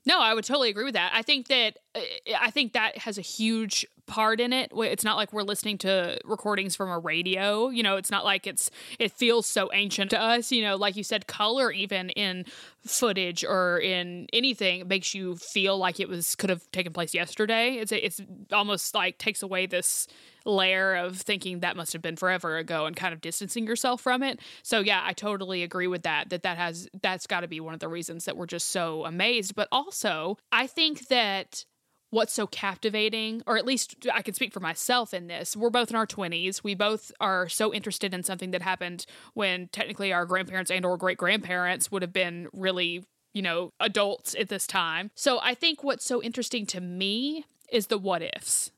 No, 0.05 0.21
I 0.21 0.35
would 0.35 0.44
totally 0.44 0.68
agree 0.68 0.85
with 0.85 0.94
that. 0.94 1.12
I 1.14 1.23
think 1.23 1.49
that 1.49 1.79
uh, 1.94 2.01
I 2.38 2.51
think 2.51 2.75
that 2.75 2.99
has 2.99 3.16
a 3.16 3.23
huge 3.23 3.87
part 4.09 4.40
in 4.40 4.53
it. 4.53 4.73
It's 4.75 5.05
not 5.05 5.16
like 5.16 5.33
we're 5.33 5.42
listening 5.42 5.79
to 5.79 6.18
recordings 6.25 6.75
from 6.75 6.90
a 6.90 6.99
radio. 6.99 7.68
You 7.68 7.83
know, 7.85 7.97
it's 7.97 8.11
not 8.11 8.25
like 8.25 8.47
it's 8.47 8.71
it 8.99 9.12
feels 9.12 9.47
so 9.47 9.71
ancient 9.73 10.11
to 10.11 10.21
us. 10.21 10.51
You 10.51 10.62
know, 10.62 10.77
like 10.77 10.97
you 10.97 11.05
said, 11.05 11.29
color 11.29 11.71
even 11.71 12.11
in 12.11 12.47
footage 12.85 13.44
or 13.44 13.79
in 13.79 14.27
anything 14.33 14.88
makes 14.88 15.14
you 15.14 15.37
feel 15.37 15.79
like 15.79 16.01
it 16.01 16.09
was 16.09 16.35
could 16.35 16.51
have 16.51 16.68
taken 16.73 16.92
place 16.92 17.14
yesterday. 17.14 17.75
It's 17.75 17.92
it's 17.92 18.21
almost 18.53 18.94
like 18.94 19.18
takes 19.18 19.42
away 19.42 19.66
this 19.66 20.09
layer 20.44 20.97
of 20.97 21.18
thinking 21.18 21.61
that 21.61 21.77
must 21.77 21.92
have 21.92 22.03
been 22.03 22.16
forever 22.16 22.57
ago 22.57 22.87
and 22.87 22.97
kind 22.97 23.12
of 23.12 23.21
distancing 23.21 23.66
yourself 23.66 24.01
from 24.01 24.23
it. 24.23 24.40
So 24.62 24.81
yeah, 24.81 25.03
I 25.05 25.12
totally 25.12 25.62
agree 25.62 25.87
with 25.87 26.03
that. 26.03 26.31
That 26.31 26.42
that 26.42 26.57
has 26.57 26.88
that's 27.03 27.27
got 27.27 27.40
to 27.40 27.49
be 27.49 27.61
one 27.61 27.75
of 27.75 27.81
the 27.81 27.88
reasons 27.88 28.25
that 28.25 28.37
we're 28.37 28.47
just 28.47 28.71
so 28.71 29.05
amazed. 29.05 29.55
But 29.55 29.68
also, 29.71 30.38
I 30.51 30.66
think 30.66 31.09
that 31.09 31.64
what's 32.11 32.33
so 32.33 32.47
captivating, 32.47 33.42
or 33.47 33.57
at 33.59 33.66
least 33.66 34.07
I 34.12 34.23
can 34.23 34.35
speak 34.35 34.53
for 34.53 34.61
myself 34.61 35.12
in 35.12 35.27
this. 35.27 35.57
We're 35.57 35.71
both 35.71 35.90
in 35.90 35.97
our 35.97 36.07
20s. 36.07 36.62
We 36.64 36.75
both 36.75 37.12
are 37.21 37.49
so 37.49 37.73
interested 37.73 38.14
in 38.14 38.23
something 38.23 38.51
that 38.53 38.62
happened 38.62 39.07
when 39.35 39.68
technically 39.68 40.12
our 40.12 40.25
grandparents 40.25 40.71
and 40.71 40.85
or 40.85 40.97
great 40.97 41.18
grandparents 41.18 41.90
would 41.92 42.03
have 42.03 42.12
been 42.12 42.49
really, 42.53 43.05
you 43.35 43.42
know, 43.42 43.73
adults 43.81 44.35
at 44.38 44.49
this 44.49 44.66
time. 44.66 45.11
So 45.14 45.38
I 45.42 45.55
think 45.55 45.85
what's 45.85 46.05
so 46.05 46.23
interesting 46.23 46.66
to 46.66 46.81
me 46.81 47.44
is 47.71 47.88
the 47.88 47.99
what 47.99 48.23
ifs 48.23 48.71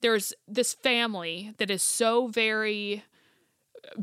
there's 0.00 0.32
this 0.46 0.74
family 0.74 1.52
that 1.58 1.70
is 1.70 1.82
so 1.82 2.28
very 2.28 3.04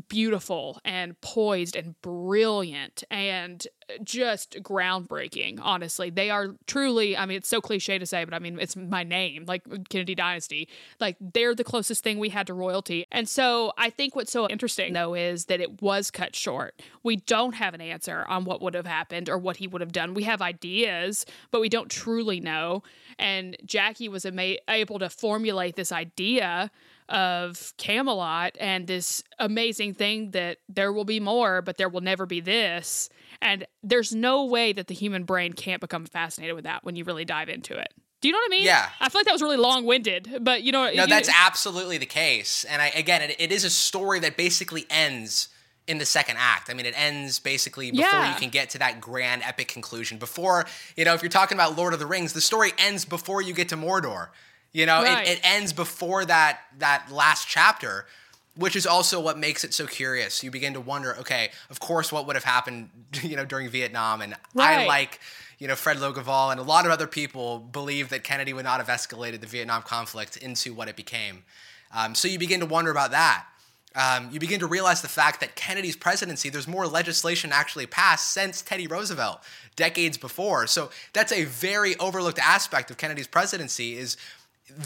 beautiful 0.08 0.80
and 0.84 1.20
poised 1.20 1.76
and 1.76 2.00
brilliant 2.02 3.04
and 3.10 3.66
just 4.02 4.62
groundbreaking 4.62 5.58
honestly. 5.62 6.10
They 6.10 6.30
are 6.30 6.56
truly 6.66 7.16
i 7.16 7.26
mean 7.26 7.36
it's 7.36 7.48
so 7.48 7.60
cliche 7.60 7.98
to 7.98 8.06
say 8.06 8.24
but 8.24 8.34
i 8.34 8.38
mean 8.38 8.58
it's 8.58 8.74
my 8.76 9.04
name 9.04 9.44
like 9.46 9.62
kennedy 9.88 10.14
dynasty. 10.14 10.68
Like 11.00 11.16
they're 11.20 11.54
the 11.54 11.64
closest 11.64 12.02
thing 12.02 12.18
we 12.18 12.28
had 12.28 12.46
to 12.48 12.54
royalty. 12.54 13.06
And 13.12 13.28
so 13.28 13.72
i 13.78 13.90
think 13.90 14.16
what's 14.16 14.32
so 14.32 14.48
interesting 14.48 14.92
though 14.92 15.14
is 15.14 15.46
that 15.46 15.60
it 15.60 15.82
was 15.82 16.10
cut 16.10 16.34
short. 16.34 16.80
We 17.02 17.16
don't 17.16 17.54
have 17.54 17.74
an 17.74 17.80
answer 17.80 18.24
on 18.28 18.44
what 18.44 18.60
would 18.62 18.74
have 18.74 18.86
happened 18.86 19.28
or 19.28 19.38
what 19.38 19.58
he 19.58 19.66
would 19.66 19.80
have 19.80 19.92
done. 19.92 20.14
We 20.14 20.24
have 20.24 20.42
ideas 20.42 21.24
but 21.50 21.60
we 21.60 21.68
don't 21.68 21.90
truly 21.90 22.40
know. 22.40 22.82
And 23.18 23.56
jackie 23.64 24.08
was 24.08 24.26
ama- 24.26 24.56
able 24.68 24.98
to 24.98 25.08
formulate 25.08 25.76
this 25.76 25.92
idea 25.92 26.70
of 27.08 27.72
Camelot 27.76 28.56
and 28.58 28.86
this 28.86 29.22
amazing 29.38 29.94
thing 29.94 30.32
that 30.32 30.58
there 30.68 30.92
will 30.92 31.04
be 31.04 31.20
more, 31.20 31.62
but 31.62 31.76
there 31.76 31.88
will 31.88 32.00
never 32.00 32.26
be 32.26 32.40
this. 32.40 33.08
And 33.40 33.66
there's 33.82 34.14
no 34.14 34.44
way 34.44 34.72
that 34.72 34.88
the 34.88 34.94
human 34.94 35.24
brain 35.24 35.52
can't 35.52 35.80
become 35.80 36.06
fascinated 36.06 36.54
with 36.54 36.64
that 36.64 36.84
when 36.84 36.96
you 36.96 37.04
really 37.04 37.24
dive 37.24 37.48
into 37.48 37.74
it. 37.74 37.92
Do 38.20 38.28
you 38.28 38.32
know 38.32 38.38
what 38.38 38.48
I 38.48 38.56
mean? 38.56 38.64
Yeah. 38.64 38.88
I 39.00 39.08
feel 39.08 39.20
like 39.20 39.26
that 39.26 39.32
was 39.32 39.42
really 39.42 39.58
long 39.58 39.84
winded, 39.84 40.38
but 40.40 40.62
you 40.62 40.72
know. 40.72 40.84
No, 40.84 41.02
you, 41.02 41.06
that's 41.06 41.28
absolutely 41.28 41.98
the 41.98 42.06
case. 42.06 42.64
And 42.64 42.80
I, 42.80 42.88
again, 42.88 43.22
it, 43.22 43.36
it 43.38 43.52
is 43.52 43.64
a 43.64 43.70
story 43.70 44.20
that 44.20 44.36
basically 44.36 44.86
ends 44.90 45.48
in 45.86 45.98
the 45.98 46.06
second 46.06 46.36
act. 46.38 46.70
I 46.70 46.74
mean, 46.74 46.86
it 46.86 46.98
ends 46.98 47.38
basically 47.38 47.90
before 47.90 48.06
yeah. 48.06 48.32
you 48.32 48.40
can 48.40 48.50
get 48.50 48.70
to 48.70 48.78
that 48.78 49.00
grand 49.00 49.42
epic 49.44 49.68
conclusion. 49.68 50.18
Before, 50.18 50.66
you 50.96 51.04
know, 51.04 51.14
if 51.14 51.22
you're 51.22 51.28
talking 51.28 51.56
about 51.56 51.76
Lord 51.76 51.92
of 51.92 52.00
the 52.00 52.06
Rings, 52.06 52.32
the 52.32 52.40
story 52.40 52.72
ends 52.78 53.04
before 53.04 53.42
you 53.42 53.54
get 53.54 53.68
to 53.68 53.76
Mordor. 53.76 54.28
You 54.76 54.84
know, 54.84 55.02
right. 55.02 55.26
it, 55.26 55.38
it 55.38 55.40
ends 55.42 55.72
before 55.72 56.26
that 56.26 56.60
that 56.80 57.10
last 57.10 57.48
chapter, 57.48 58.04
which 58.56 58.76
is 58.76 58.86
also 58.86 59.18
what 59.18 59.38
makes 59.38 59.64
it 59.64 59.72
so 59.72 59.86
curious. 59.86 60.44
You 60.44 60.50
begin 60.50 60.74
to 60.74 60.82
wonder, 60.82 61.16
okay, 61.20 61.48
of 61.70 61.80
course, 61.80 62.12
what 62.12 62.26
would 62.26 62.36
have 62.36 62.44
happened, 62.44 62.90
you 63.22 63.36
know, 63.36 63.46
during 63.46 63.70
Vietnam, 63.70 64.20
and 64.20 64.34
right. 64.52 64.80
I 64.80 64.86
like, 64.86 65.18
you 65.58 65.66
know, 65.66 65.76
Fred 65.76 65.96
Logevall 65.96 66.50
and 66.50 66.60
a 66.60 66.62
lot 66.62 66.84
of 66.84 66.92
other 66.92 67.06
people 67.06 67.58
believe 67.58 68.10
that 68.10 68.22
Kennedy 68.22 68.52
would 68.52 68.66
not 68.66 68.84
have 68.84 68.88
escalated 68.88 69.40
the 69.40 69.46
Vietnam 69.46 69.80
conflict 69.80 70.36
into 70.36 70.74
what 70.74 70.88
it 70.88 70.96
became. 70.96 71.44
Um, 71.94 72.14
so 72.14 72.28
you 72.28 72.38
begin 72.38 72.60
to 72.60 72.66
wonder 72.66 72.90
about 72.90 73.12
that. 73.12 73.46
Um, 73.94 74.28
you 74.30 74.38
begin 74.38 74.60
to 74.60 74.66
realize 74.66 75.00
the 75.00 75.08
fact 75.08 75.40
that 75.40 75.56
Kennedy's 75.56 75.96
presidency, 75.96 76.50
there's 76.50 76.68
more 76.68 76.86
legislation 76.86 77.50
actually 77.50 77.86
passed 77.86 78.30
since 78.30 78.60
Teddy 78.60 78.86
Roosevelt, 78.86 79.40
decades 79.74 80.18
before. 80.18 80.66
So 80.66 80.90
that's 81.14 81.32
a 81.32 81.44
very 81.44 81.96
overlooked 81.96 82.38
aspect 82.38 82.90
of 82.90 82.98
Kennedy's 82.98 83.26
presidency. 83.26 83.96
Is 83.96 84.18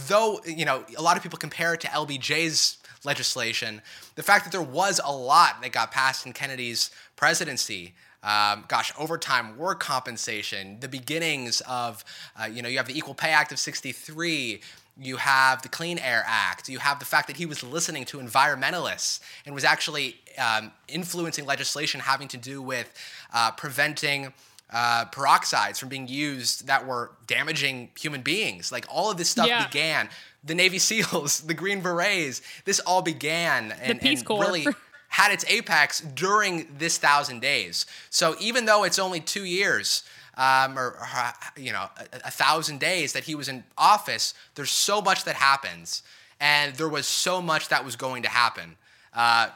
though 0.09 0.40
you 0.45 0.64
know 0.64 0.85
a 0.97 1.03
lot 1.03 1.16
of 1.16 1.23
people 1.23 1.38
compare 1.38 1.75
it 1.75 1.81
to 1.81 1.88
LBJ's 1.88 2.79
legislation, 3.05 3.81
the 4.14 4.23
fact 4.23 4.45
that 4.45 4.53
there 4.53 4.62
was 4.62 5.01
a 5.05 5.12
lot 5.12 5.62
that 5.62 5.73
got 5.73 5.90
passed 5.90 6.27
in 6.27 6.33
Kennedy's 6.33 6.90
presidency. 7.16 7.95
Um, 8.23 8.66
gosh, 8.69 8.93
overtime, 8.99 9.57
work 9.57 9.81
compensation, 9.81 10.77
the 10.81 10.88
beginnings 10.88 11.62
of, 11.62 12.05
uh, 12.38 12.45
you 12.45 12.61
know, 12.61 12.69
you 12.69 12.77
have 12.77 12.87
the 12.87 12.97
Equal 12.97 13.14
Pay 13.14 13.31
Act 13.31 13.51
of 13.51 13.59
63, 13.59 14.61
you 15.01 15.16
have 15.16 15.62
the 15.62 15.71
Clean 15.71 15.99
Air 15.99 16.23
Act, 16.27 16.69
you 16.69 16.79
have 16.81 16.99
the 16.99 17.07
fact 17.07 17.29
that 17.29 17.38
he 17.38 17.47
was 17.47 17.62
listening 17.62 18.05
to 18.07 18.19
environmentalists 18.19 19.21
and 19.47 19.55
was 19.55 19.64
actually 19.64 20.16
um, 20.37 20.71
influencing 20.87 21.47
legislation 21.47 22.01
having 22.01 22.29
to 22.29 22.37
do 22.37 22.61
with 22.61 22.93
uh, 23.33 23.51
preventing. 23.53 24.35
Uh, 24.72 25.04
peroxides 25.06 25.78
from 25.78 25.88
being 25.88 26.06
used 26.06 26.68
that 26.68 26.87
were 26.87 27.11
damaging 27.26 27.88
human 27.98 28.22
beings. 28.22 28.70
Like 28.70 28.87
all 28.88 29.11
of 29.11 29.16
this 29.16 29.28
stuff 29.28 29.48
yeah. 29.48 29.66
began. 29.66 30.09
The 30.44 30.54
Navy 30.54 30.78
SEALs, 30.88 31.40
the 31.40 31.54
Green 31.54 31.80
Berets, 31.80 32.40
this 32.64 32.78
all 32.80 33.02
began 33.02 33.72
and, 33.83 34.00
and 34.04 34.28
really 34.30 34.66
had 35.09 35.33
its 35.33 35.44
apex 35.48 36.00
during 36.00 36.68
this 36.78 36.98
thousand 36.98 37.40
days. 37.40 37.85
So 38.11 38.37
even 38.38 38.64
though 38.64 38.85
it's 38.85 38.98
only 39.00 39.18
two 39.18 39.44
years, 39.44 40.04
um, 40.37 40.78
or, 40.78 40.92
or, 40.92 41.33
you 41.56 41.72
know, 41.72 41.88
a, 41.98 42.26
a 42.26 42.30
thousand 42.30 42.78
days 42.78 43.12
that 43.12 43.24
he 43.24 43.35
was 43.35 43.48
in 43.48 43.64
office, 43.76 44.35
there's 44.54 44.70
so 44.70 45.02
much 45.02 45.24
that 45.24 45.35
happens, 45.35 46.02
and 46.40 46.74
there 46.76 46.88
was 46.88 47.06
so 47.06 47.42
much 47.42 47.68
that 47.68 47.85
was 47.85 47.96
going 47.96 48.22
to 48.22 48.28
happen. 48.28 48.76
Uh, 49.12 49.48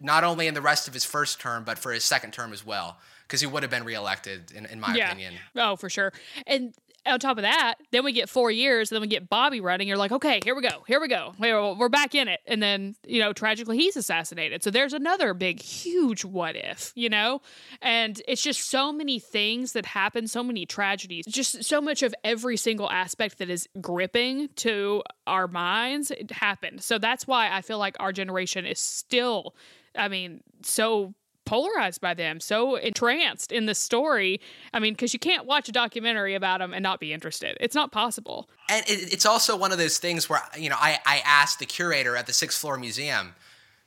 not 0.00 0.24
only 0.24 0.48
in 0.48 0.54
the 0.54 0.60
rest 0.60 0.88
of 0.88 0.94
his 0.94 1.04
first 1.04 1.40
term, 1.40 1.62
but 1.62 1.78
for 1.78 1.92
his 1.92 2.04
second 2.04 2.32
term 2.32 2.52
as 2.52 2.66
well, 2.66 2.98
because 3.28 3.40
he 3.40 3.46
would 3.46 3.62
have 3.62 3.70
been 3.70 3.84
reelected, 3.84 4.50
in, 4.52 4.66
in 4.66 4.80
my 4.80 4.94
yeah. 4.94 5.08
opinion. 5.08 5.34
Oh, 5.54 5.76
for 5.76 5.90
sure. 5.90 6.12
And 6.46 6.74
on 7.06 7.20
top 7.20 7.38
of 7.38 7.42
that, 7.42 7.76
then 7.90 8.04
we 8.04 8.12
get 8.12 8.28
four 8.28 8.50
years, 8.50 8.90
and 8.90 8.96
then 8.96 9.02
we 9.02 9.06
get 9.06 9.28
Bobby 9.30 9.60
running. 9.60 9.88
You're 9.88 9.96
like, 9.96 10.12
okay, 10.12 10.40
here 10.44 10.54
we 10.54 10.62
go, 10.62 10.82
here 10.86 11.00
we 11.00 11.08
go, 11.08 11.32
we're 11.38 11.88
back 11.88 12.14
in 12.14 12.28
it. 12.28 12.40
And 12.46 12.62
then, 12.62 12.96
you 13.06 13.20
know, 13.20 13.32
tragically, 13.32 13.78
he's 13.78 13.96
assassinated. 13.96 14.62
So 14.62 14.70
there's 14.70 14.92
another 14.92 15.32
big, 15.32 15.60
huge 15.60 16.24
what 16.24 16.56
if, 16.56 16.92
you 16.94 17.08
know? 17.08 17.40
And 17.80 18.20
it's 18.26 18.42
just 18.42 18.68
so 18.68 18.92
many 18.92 19.18
things 19.18 19.72
that 19.72 19.86
happen, 19.86 20.26
so 20.26 20.42
many 20.42 20.66
tragedies, 20.66 21.24
just 21.26 21.64
so 21.64 21.80
much 21.80 22.02
of 22.02 22.14
every 22.24 22.56
single 22.56 22.90
aspect 22.90 23.38
that 23.38 23.48
is 23.48 23.68
gripping 23.80 24.48
to 24.56 25.02
our 25.26 25.48
minds 25.48 26.10
it 26.10 26.30
happened. 26.30 26.82
So 26.82 26.98
that's 26.98 27.26
why 27.26 27.50
I 27.50 27.62
feel 27.62 27.78
like 27.78 27.96
our 28.00 28.12
generation 28.12 28.66
is 28.66 28.80
still, 28.80 29.54
I 29.96 30.08
mean, 30.08 30.42
so 30.62 31.14
polarized 31.48 32.00
by 32.00 32.12
them, 32.12 32.40
so 32.40 32.76
entranced 32.76 33.52
in 33.52 33.64
the 33.64 33.74
story. 33.74 34.40
I 34.74 34.78
mean, 34.78 34.92
because 34.92 35.14
you 35.14 35.18
can't 35.18 35.46
watch 35.46 35.68
a 35.68 35.72
documentary 35.72 36.34
about 36.34 36.60
them 36.60 36.74
and 36.74 36.82
not 36.82 37.00
be 37.00 37.12
interested. 37.12 37.56
It's 37.58 37.74
not 37.74 37.90
possible. 37.90 38.48
And 38.68 38.84
it's 38.86 39.24
also 39.24 39.56
one 39.56 39.72
of 39.72 39.78
those 39.78 39.98
things 39.98 40.28
where, 40.28 40.42
you 40.56 40.68
know, 40.68 40.76
I, 40.78 40.98
I 41.06 41.22
asked 41.24 41.58
the 41.58 41.66
curator 41.66 42.16
at 42.16 42.26
the 42.26 42.34
Sixth 42.34 42.60
Floor 42.60 42.76
Museum, 42.76 43.34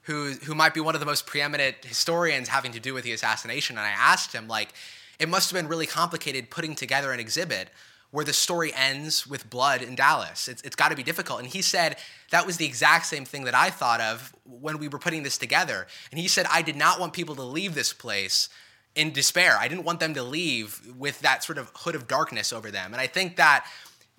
who, 0.04 0.32
who 0.46 0.56
might 0.56 0.74
be 0.74 0.80
one 0.80 0.96
of 0.96 1.00
the 1.00 1.06
most 1.06 1.28
preeminent 1.28 1.76
historians 1.86 2.48
having 2.48 2.72
to 2.72 2.80
do 2.80 2.96
with 2.96 3.04
the 3.04 3.12
assassination, 3.12 3.78
and 3.78 3.86
I 3.86 3.92
asked 3.92 4.34
him, 4.34 4.48
like, 4.48 4.74
it 5.20 5.30
must 5.30 5.52
have 5.52 5.62
been 5.62 5.70
really 5.70 5.86
complicated 5.86 6.50
putting 6.50 6.74
together 6.74 7.12
an 7.12 7.20
exhibit 7.20 7.70
where 8.12 8.26
the 8.26 8.34
story 8.34 8.74
ends 8.74 9.26
with 9.26 9.50
blood 9.50 9.82
in 9.82 9.96
Dallas. 9.96 10.48
It's, 10.48 10.62
it's 10.62 10.76
got 10.76 10.90
to 10.90 10.96
be 10.96 11.04
difficult. 11.04 11.40
And 11.40 11.48
he 11.48 11.62
said 11.62 11.96
that 12.30 12.46
was 12.46 12.58
the 12.58 12.66
exact 12.66 13.06
same 13.06 13.26
thing 13.26 13.46
that 13.46 13.56
I 13.56 13.70
thought 13.70 14.02
of 14.02 14.36
when 14.46 14.78
we 14.78 14.88
were 14.88 15.00
putting 15.00 15.24
this 15.24 15.38
together. 15.38 15.88
And 16.12 16.20
he 16.20 16.28
said, 16.28 16.46
I 16.52 16.62
did 16.62 16.76
not 16.76 17.00
want 17.00 17.14
people 17.14 17.36
to 17.36 17.44
leave 17.44 17.74
this 17.74 17.94
place 17.94 18.50
in 18.96 19.12
despair. 19.12 19.58
I 19.58 19.70
didn't 19.70 19.86
want 19.86 20.02
them 20.02 20.14
to 20.16 20.24
leave 20.24 20.82
with 20.98 21.22
that 21.22 21.44
sort 21.44 21.58
of 21.58 21.72
hood 21.74 21.96
of 21.96 22.08
darkness 22.08 22.52
over 22.52 22.70
them. 22.70 22.92
And 22.92 23.00
I 23.00 23.08
think 23.08 23.38
that, 23.38 23.66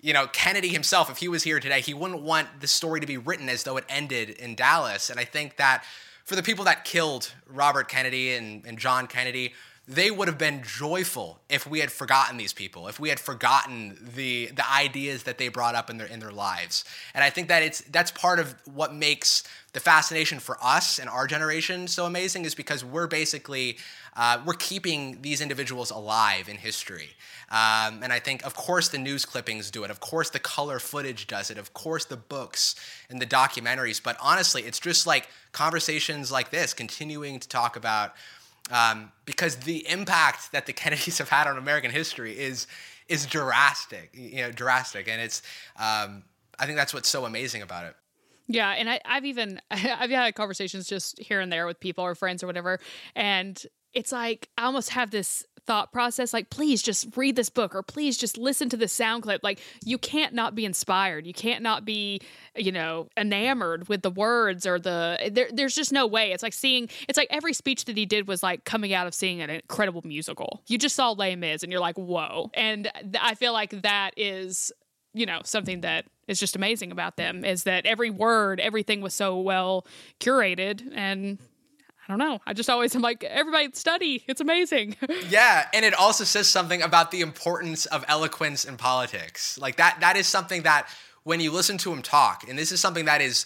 you 0.01 0.13
know, 0.13 0.25
Kennedy 0.27 0.69
himself, 0.69 1.11
if 1.11 1.17
he 1.17 1.27
was 1.27 1.43
here 1.43 1.59
today, 1.59 1.79
he 1.79 1.93
wouldn't 1.93 2.23
want 2.23 2.47
the 2.59 2.67
story 2.67 2.99
to 2.99 3.07
be 3.07 3.17
written 3.17 3.47
as 3.47 3.63
though 3.63 3.77
it 3.77 3.85
ended 3.87 4.31
in 4.31 4.55
Dallas. 4.55 5.11
And 5.11 5.19
I 5.19 5.25
think 5.25 5.57
that 5.57 5.83
for 6.25 6.35
the 6.35 6.41
people 6.41 6.65
that 6.65 6.83
killed 6.83 7.31
Robert 7.47 7.87
Kennedy 7.87 8.33
and, 8.33 8.65
and 8.65 8.79
John 8.79 9.05
Kennedy, 9.05 9.53
they 9.87 10.09
would 10.09 10.29
have 10.29 10.37
been 10.37 10.63
joyful 10.63 11.41
if 11.49 11.67
we 11.67 11.79
had 11.79 11.91
forgotten 11.91 12.37
these 12.37 12.53
people, 12.53 12.87
if 12.87 12.99
we 12.99 13.09
had 13.09 13.19
forgotten 13.19 13.97
the 14.15 14.47
the 14.47 14.69
ideas 14.71 15.23
that 15.23 15.37
they 15.37 15.49
brought 15.49 15.75
up 15.75 15.89
in 15.89 15.97
their 15.97 16.07
in 16.07 16.19
their 16.19 16.31
lives. 16.31 16.85
And 17.13 17.23
I 17.23 17.29
think 17.29 17.49
that 17.49 17.63
it's 17.63 17.81
that's 17.81 18.11
part 18.11 18.39
of 18.39 18.55
what 18.65 18.93
makes 18.93 19.43
the 19.73 19.79
fascination 19.79 20.39
for 20.39 20.57
us 20.61 20.99
and 20.99 21.09
our 21.09 21.27
generation 21.27 21.87
so 21.87 22.05
amazing 22.05 22.45
is 22.45 22.55
because 22.55 22.85
we're 22.85 23.07
basically 23.07 23.77
uh, 24.15 24.39
we're 24.45 24.53
keeping 24.53 25.21
these 25.21 25.41
individuals 25.41 25.91
alive 25.91 26.47
in 26.47 26.57
history. 26.57 27.09
Um, 27.49 28.01
and 28.03 28.13
I 28.13 28.19
think, 28.19 28.45
of 28.45 28.55
course, 28.55 28.89
the 28.89 28.97
news 28.97 29.25
clippings 29.25 29.69
do 29.69 29.83
it. 29.83 29.91
Of 29.91 29.99
course, 29.99 30.29
the 30.29 30.39
color 30.39 30.79
footage 30.79 31.27
does 31.27 31.51
it. 31.51 31.57
Of 31.57 31.73
course, 31.73 32.05
the 32.05 32.17
books 32.17 32.75
and 33.09 33.21
the 33.21 33.25
documentaries. 33.25 34.01
But 34.01 34.17
honestly, 34.21 34.63
it's 34.63 34.79
just 34.79 35.05
like 35.05 35.27
conversations 35.51 36.31
like 36.31 36.51
this, 36.51 36.73
continuing 36.73 37.39
to 37.39 37.47
talk 37.47 37.75
about 37.75 38.13
um, 38.71 39.11
because 39.25 39.57
the 39.57 39.87
impact 39.89 40.51
that 40.51 40.65
the 40.65 40.73
Kennedys 40.73 41.17
have 41.17 41.29
had 41.29 41.47
on 41.47 41.57
American 41.57 41.91
history 41.91 42.37
is 42.37 42.67
is 43.09 43.25
drastic, 43.25 44.11
you 44.13 44.37
know, 44.37 44.51
drastic, 44.51 45.07
and 45.07 45.21
it's 45.21 45.41
um, 45.77 46.23
I 46.59 46.65
think 46.65 46.77
that's 46.77 46.93
what's 46.93 47.09
so 47.09 47.25
amazing 47.25 47.61
about 47.61 47.85
it. 47.85 47.95
Yeah, 48.47 48.71
and 48.71 48.89
I, 48.89 48.99
I've 49.05 49.25
even 49.25 49.59
I've 49.71 50.09
had 50.09 50.35
conversations 50.35 50.87
just 50.87 51.19
here 51.19 51.41
and 51.41 51.51
there 51.51 51.65
with 51.65 51.79
people 51.79 52.03
or 52.03 52.15
friends 52.15 52.43
or 52.43 52.47
whatever, 52.47 52.79
and 53.15 53.61
it's 53.93 54.11
like 54.11 54.49
I 54.57 54.63
almost 54.63 54.89
have 54.89 55.11
this 55.11 55.45
thought 55.65 55.91
process 55.91 56.33
like 56.33 56.49
please 56.49 56.81
just 56.81 57.15
read 57.15 57.35
this 57.35 57.49
book 57.49 57.73
or 57.73 57.83
please 57.83 58.17
just 58.17 58.37
listen 58.37 58.69
to 58.69 58.77
the 58.77 58.87
sound 58.87 59.23
clip. 59.23 59.41
Like 59.43 59.59
you 59.83 59.97
can't 59.97 60.33
not 60.33 60.55
be 60.55 60.65
inspired. 60.65 61.25
You 61.25 61.33
can't 61.33 61.61
not 61.63 61.85
be 61.85 62.21
you 62.55 62.71
know 62.71 63.07
enamored 63.17 63.87
with 63.87 64.01
the 64.01 64.11
words 64.11 64.65
or 64.65 64.79
the 64.79 65.29
there, 65.31 65.47
there's 65.51 65.75
just 65.75 65.91
no 65.91 66.05
way. 66.05 66.31
It's 66.31 66.43
like 66.43 66.53
seeing 66.53 66.89
it's 67.07 67.17
like 67.17 67.27
every 67.29 67.53
speech 67.53 67.85
that 67.85 67.97
he 67.97 68.05
did 68.05 68.27
was 68.27 68.43
like 68.43 68.65
coming 68.65 68.93
out 68.93 69.07
of 69.07 69.13
seeing 69.13 69.41
an 69.41 69.49
incredible 69.49 70.01
musical. 70.03 70.61
You 70.67 70.77
just 70.77 70.95
saw 70.95 71.11
Les 71.11 71.35
Mis 71.35 71.63
and 71.63 71.71
you're 71.71 71.81
like 71.81 71.97
whoa. 71.97 72.49
And 72.53 72.89
th- 73.01 73.15
I 73.21 73.35
feel 73.35 73.53
like 73.53 73.81
that 73.81 74.11
is 74.17 74.71
you 75.13 75.25
know 75.25 75.41
something 75.43 75.81
that 75.81 76.05
is 76.27 76.39
just 76.39 76.55
amazing 76.55 76.91
about 76.91 77.17
them 77.17 77.43
is 77.45 77.63
that 77.63 77.85
every 77.85 78.09
word 78.09 78.59
everything 78.59 79.01
was 79.01 79.13
so 79.13 79.37
well 79.39 79.85
curated 80.19 80.81
and 80.95 81.37
I 82.07 82.11
don't 82.11 82.19
know. 82.19 82.39
I 82.45 82.53
just 82.53 82.69
always 82.69 82.95
am 82.95 83.01
like, 83.01 83.23
everybody 83.23 83.69
study. 83.73 84.23
It's 84.27 84.41
amazing. 84.41 84.97
yeah, 85.29 85.67
and 85.73 85.85
it 85.85 85.93
also 85.93 86.23
says 86.25 86.47
something 86.47 86.81
about 86.81 87.11
the 87.11 87.21
importance 87.21 87.85
of 87.85 88.03
eloquence 88.07 88.65
in 88.65 88.75
politics. 88.75 89.57
Like 89.57 89.77
that 89.77 89.97
that 90.01 90.17
is 90.17 90.27
something 90.27 90.63
that 90.63 90.87
when 91.23 91.39
you 91.39 91.51
listen 91.51 91.77
to 91.79 91.93
him 91.93 92.01
talk, 92.01 92.47
and 92.47 92.59
this 92.59 92.71
is 92.71 92.81
something 92.81 93.05
that 93.05 93.21
is 93.21 93.45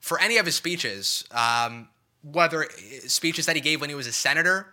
for 0.00 0.20
any 0.20 0.38
of 0.38 0.46
his 0.46 0.56
speeches, 0.56 1.24
um, 1.30 1.88
whether 2.22 2.66
speeches 3.06 3.46
that 3.46 3.54
he 3.54 3.62
gave 3.62 3.80
when 3.80 3.88
he 3.88 3.94
was 3.94 4.08
a 4.08 4.12
senator, 4.12 4.66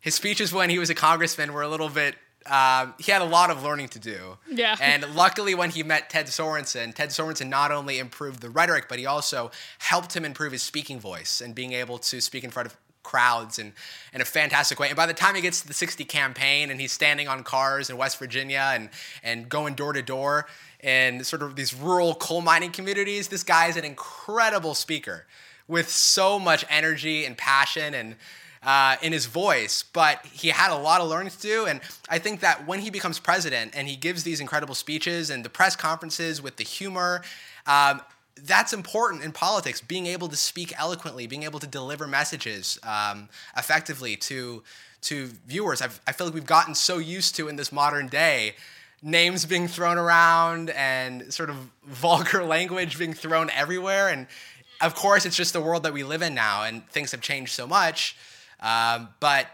his 0.00 0.14
speeches 0.14 0.52
when 0.52 0.70
he 0.70 0.78
was 0.78 0.90
a 0.90 0.94
congressman 0.94 1.52
were 1.52 1.62
a 1.62 1.68
little 1.68 1.88
bit 1.88 2.14
um, 2.46 2.94
he 2.98 3.12
had 3.12 3.22
a 3.22 3.26
lot 3.26 3.50
of 3.50 3.62
learning 3.62 3.88
to 3.88 3.98
do. 3.98 4.38
Yeah. 4.50 4.76
And 4.80 5.14
luckily, 5.14 5.54
when 5.54 5.70
he 5.70 5.82
met 5.82 6.10
Ted 6.10 6.26
Sorensen, 6.26 6.94
Ted 6.94 7.10
Sorensen 7.10 7.48
not 7.48 7.70
only 7.70 7.98
improved 7.98 8.40
the 8.40 8.50
rhetoric, 8.50 8.86
but 8.88 8.98
he 8.98 9.06
also 9.06 9.50
helped 9.78 10.16
him 10.16 10.24
improve 10.24 10.52
his 10.52 10.62
speaking 10.62 10.98
voice 10.98 11.40
and 11.40 11.54
being 11.54 11.72
able 11.72 11.98
to 11.98 12.20
speak 12.20 12.44
in 12.44 12.50
front 12.50 12.66
of 12.66 12.76
crowds 13.02 13.58
in, 13.58 13.72
in 14.12 14.20
a 14.20 14.24
fantastic 14.24 14.78
way. 14.78 14.88
And 14.88 14.96
by 14.96 15.06
the 15.06 15.14
time 15.14 15.34
he 15.34 15.40
gets 15.40 15.62
to 15.62 15.66
the 15.68 15.74
60 15.74 16.04
campaign 16.04 16.70
and 16.70 16.78
he's 16.78 16.92
standing 16.92 17.26
on 17.26 17.42
cars 17.42 17.88
in 17.88 17.96
West 17.96 18.18
Virginia 18.18 18.72
and, 18.74 18.90
and 19.22 19.48
going 19.48 19.74
door 19.74 19.94
to 19.94 20.02
door 20.02 20.46
in 20.80 21.24
sort 21.24 21.42
of 21.42 21.56
these 21.56 21.74
rural 21.74 22.14
coal 22.14 22.42
mining 22.42 22.70
communities, 22.70 23.28
this 23.28 23.42
guy 23.42 23.68
is 23.68 23.76
an 23.76 23.84
incredible 23.84 24.74
speaker 24.74 25.24
with 25.66 25.88
so 25.88 26.38
much 26.38 26.64
energy 26.68 27.24
and 27.24 27.36
passion 27.38 27.94
and 27.94 28.16
uh, 28.62 28.96
in 29.02 29.12
his 29.12 29.26
voice, 29.26 29.84
but 29.92 30.24
he 30.26 30.48
had 30.48 30.70
a 30.70 30.76
lot 30.78 31.00
of 31.00 31.08
learning 31.08 31.30
to 31.30 31.40
do. 31.40 31.66
And 31.66 31.80
I 32.08 32.18
think 32.18 32.40
that 32.40 32.66
when 32.66 32.80
he 32.80 32.90
becomes 32.90 33.18
president 33.18 33.72
and 33.74 33.88
he 33.88 33.96
gives 33.96 34.22
these 34.22 34.40
incredible 34.40 34.74
speeches 34.74 35.30
and 35.30 35.44
the 35.44 35.50
press 35.50 35.76
conferences 35.76 36.42
with 36.42 36.56
the 36.56 36.64
humor, 36.64 37.22
um, 37.66 38.00
that's 38.44 38.72
important 38.72 39.24
in 39.24 39.32
politics. 39.32 39.80
Being 39.80 40.06
able 40.06 40.28
to 40.28 40.36
speak 40.36 40.72
eloquently, 40.78 41.26
being 41.26 41.42
able 41.42 41.58
to 41.60 41.66
deliver 41.66 42.06
messages 42.06 42.78
um, 42.82 43.28
effectively 43.56 44.16
to 44.16 44.62
to 45.00 45.26
viewers. 45.46 45.80
I've, 45.80 46.00
I 46.08 46.12
feel 46.12 46.26
like 46.26 46.34
we've 46.34 46.44
gotten 46.44 46.74
so 46.74 46.98
used 46.98 47.36
to 47.36 47.46
in 47.46 47.54
this 47.54 47.70
modern 47.70 48.08
day 48.08 48.56
names 49.00 49.46
being 49.46 49.68
thrown 49.68 49.96
around 49.96 50.70
and 50.70 51.32
sort 51.32 51.50
of 51.50 51.56
vulgar 51.84 52.44
language 52.44 52.98
being 52.98 53.14
thrown 53.14 53.50
everywhere. 53.50 54.08
And 54.08 54.26
of 54.80 54.94
course, 54.94 55.26
it's 55.26 55.36
just 55.36 55.52
the 55.52 55.60
world 55.60 55.82
that 55.84 55.92
we 55.92 56.04
live 56.04 56.22
in 56.22 56.34
now, 56.34 56.64
and 56.64 56.86
things 56.88 57.10
have 57.12 57.20
changed 57.20 57.52
so 57.52 57.66
much. 57.66 58.16
Um, 58.60 59.10
but 59.20 59.46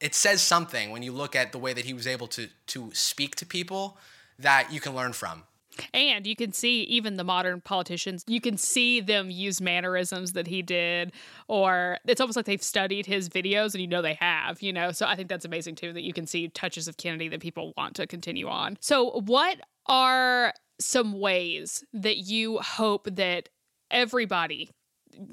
it 0.00 0.14
says 0.14 0.42
something 0.42 0.90
when 0.90 1.02
you 1.02 1.12
look 1.12 1.34
at 1.34 1.52
the 1.52 1.58
way 1.58 1.72
that 1.72 1.84
he 1.84 1.94
was 1.94 2.06
able 2.06 2.26
to 2.28 2.48
to 2.68 2.90
speak 2.92 3.36
to 3.36 3.46
people 3.46 3.98
that 4.38 4.72
you 4.72 4.80
can 4.80 4.94
learn 4.94 5.12
from. 5.12 5.44
And 5.92 6.26
you 6.26 6.36
can 6.36 6.52
see 6.52 6.82
even 6.84 7.16
the 7.16 7.24
modern 7.24 7.60
politicians, 7.60 8.24
you 8.26 8.40
can 8.40 8.56
see 8.56 9.00
them 9.00 9.30
use 9.30 9.60
mannerisms 9.60 10.32
that 10.32 10.46
he 10.46 10.62
did, 10.62 11.12
or 11.48 11.98
it's 12.06 12.20
almost 12.20 12.36
like 12.36 12.46
they've 12.46 12.62
studied 12.62 13.06
his 13.06 13.28
videos 13.28 13.74
and 13.74 13.82
you 13.82 13.86
know 13.86 14.02
they 14.02 14.14
have, 14.14 14.62
you 14.62 14.72
know? 14.72 14.90
So 14.92 15.06
I 15.06 15.16
think 15.16 15.28
that's 15.28 15.44
amazing 15.44 15.74
too 15.74 15.92
that 15.92 16.02
you 16.02 16.12
can 16.12 16.26
see 16.26 16.48
touches 16.48 16.88
of 16.88 16.96
Kennedy 16.96 17.28
that 17.28 17.40
people 17.40 17.72
want 17.76 17.94
to 17.96 18.06
continue 18.06 18.48
on. 18.48 18.78
So, 18.80 19.20
what 19.26 19.58
are 19.86 20.52
some 20.78 21.18
ways 21.18 21.84
that 21.92 22.16
you 22.18 22.58
hope 22.58 23.08
that 23.12 23.48
everybody, 23.90 24.70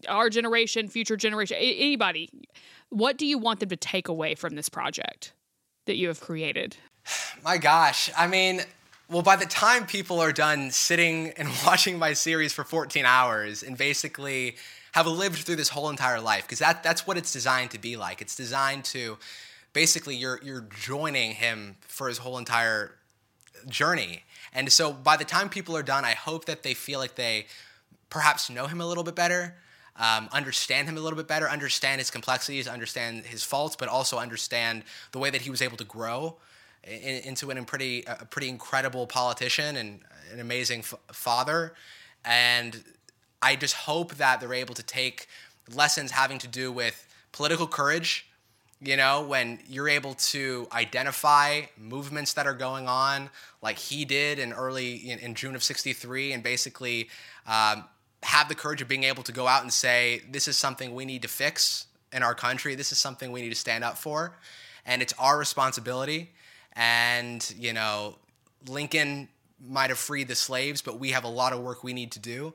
our 0.08 0.30
generation, 0.30 0.88
future 0.88 1.18
generation, 1.18 1.58
anybody, 1.60 2.30
what 2.94 3.18
do 3.18 3.26
you 3.26 3.38
want 3.38 3.60
them 3.60 3.70
to 3.70 3.76
take 3.76 4.08
away 4.08 4.36
from 4.36 4.56
this 4.56 4.70
project 4.70 5.34
that 5.86 5.98
you 5.98 6.08
have 6.08 6.22
created? 6.22 6.78
My 7.44 7.58
gosh. 7.58 8.10
I 8.16 8.28
mean, 8.28 8.62
well, 9.10 9.24
by 9.24 9.36
the 9.36 9.46
time 9.46 9.86
people 9.86 10.20
are 10.20 10.32
done 10.32 10.72
sitting 10.72 11.30
and 11.38 11.50
watching 11.66 12.00
my 12.00 12.14
series 12.14 12.54
for 12.54 12.64
14 12.64 13.06
hours 13.06 13.64
and 13.64 13.78
basically 13.78 14.56
have 14.94 15.08
lived 15.08 15.40
through 15.40 15.56
this 15.56 15.70
whole 15.70 15.90
entire 15.90 16.22
life, 16.22 16.44
because 16.44 16.60
that, 16.60 16.84
that's 16.84 17.08
what 17.08 17.18
it's 17.18 17.34
designed 17.34 17.72
to 17.72 17.80
be 17.80 17.98
like. 17.98 18.22
It's 18.22 18.36
designed 18.36 18.86
to 18.86 19.18
basically 19.74 20.16
you're 20.16 20.40
you're 20.44 20.68
joining 20.80 21.32
him 21.32 21.78
for 21.82 22.08
his 22.08 22.20
whole 22.20 22.38
entire 22.38 22.96
journey. 23.68 24.24
And 24.54 24.72
so 24.72 24.94
by 24.94 25.18
the 25.18 25.26
time 25.26 25.50
people 25.50 25.76
are 25.76 25.84
done, 25.84 26.06
I 26.06 26.12
hope 26.12 26.46
that 26.46 26.62
they 26.62 26.76
feel 26.76 27.00
like 27.00 27.16
they 27.16 27.48
perhaps 28.12 28.52
know 28.52 28.68
him 28.68 28.80
a 28.80 28.86
little 28.86 29.04
bit 29.04 29.16
better, 29.16 29.56
um, 29.96 30.28
understand 30.32 30.88
him 30.88 30.98
a 30.98 31.00
little 31.00 31.18
bit 31.18 31.28
better, 31.28 31.50
understand 31.50 32.00
his 32.00 32.10
complexities, 32.10 32.68
understand 32.68 33.26
his 33.26 33.44
faults, 33.44 33.76
but 33.76 33.88
also 33.88 34.18
understand 34.18 34.84
the 35.12 35.20
way 35.20 35.30
that 35.30 35.42
he 35.42 35.50
was 35.50 35.62
able 35.62 35.78
to 35.78 35.84
grow 35.84 36.38
in, 36.84 37.22
into 37.24 37.52
an, 37.52 37.64
pretty 37.66 38.04
a 38.08 38.26
pretty 38.26 38.50
incredible 38.50 39.06
politician 39.06 39.78
and 39.78 40.00
an 40.32 40.40
amazing 40.40 40.80
f- 40.80 40.96
father. 41.12 41.74
And 42.26 42.84
I 43.42 43.56
just 43.56 43.76
hope 43.76 44.16
that 44.16 44.40
they're 44.40 44.54
able 44.54 44.74
to 44.76 44.84
take 44.84 45.28
lessons 45.74 46.12
having 46.12 46.40
to 46.40 46.48
do 46.48 46.72
with 46.72 47.08
political 47.32 47.68
courage. 47.68 48.28
You 48.82 48.98
know, 48.98 49.22
when 49.22 49.60
you're 49.70 49.88
able 49.88 50.14
to 50.16 50.68
identify 50.74 51.62
movements 51.78 52.34
that 52.34 52.48
are 52.48 52.54
going 52.54 52.88
on, 52.88 53.30
like 53.62 53.78
he 53.78 54.04
did 54.04 54.40
in 54.40 54.52
early 54.52 54.96
in, 54.96 55.20
in 55.20 55.36
June 55.36 55.56
of 55.56 55.64
'63, 55.64 56.34
and 56.34 56.44
basically 56.44 57.10
um, 57.48 57.86
have 58.24 58.50
the 58.50 58.56
courage 58.56 58.82
of 58.82 58.88
being 58.88 59.04
able 59.04 59.24
to 59.24 59.32
go 59.32 59.48
out 59.48 59.62
and 59.62 59.74
say, 59.74 60.24
"This 60.30 60.48
is 60.48 60.58
something 60.58 60.96
we 60.96 61.06
need 61.06 61.22
to 61.22 61.28
fix 61.28 61.86
in 62.12 62.24
our 62.24 62.36
country. 62.36 62.76
This 62.76 62.92
is 62.92 62.98
something 62.98 63.32
we 63.32 63.42
need 63.42 63.50
to 63.50 63.56
stand 63.56 63.84
up 63.84 63.98
for, 63.98 64.38
and 64.86 65.02
it's 65.02 65.14
our 65.20 65.38
responsibility." 65.38 66.34
And, 66.74 67.54
you 67.58 67.74
know, 67.74 68.18
Lincoln 68.68 69.30
might 69.60 69.90
have 69.90 70.00
freed 70.00 70.28
the 70.28 70.36
slaves, 70.36 70.82
but 70.82 71.00
we 71.00 71.12
have 71.12 71.24
a 71.24 71.30
lot 71.30 71.54
of 71.54 71.60
work 71.60 71.84
we 71.84 71.94
need 71.94 72.12
to 72.14 72.20
do. 72.20 72.54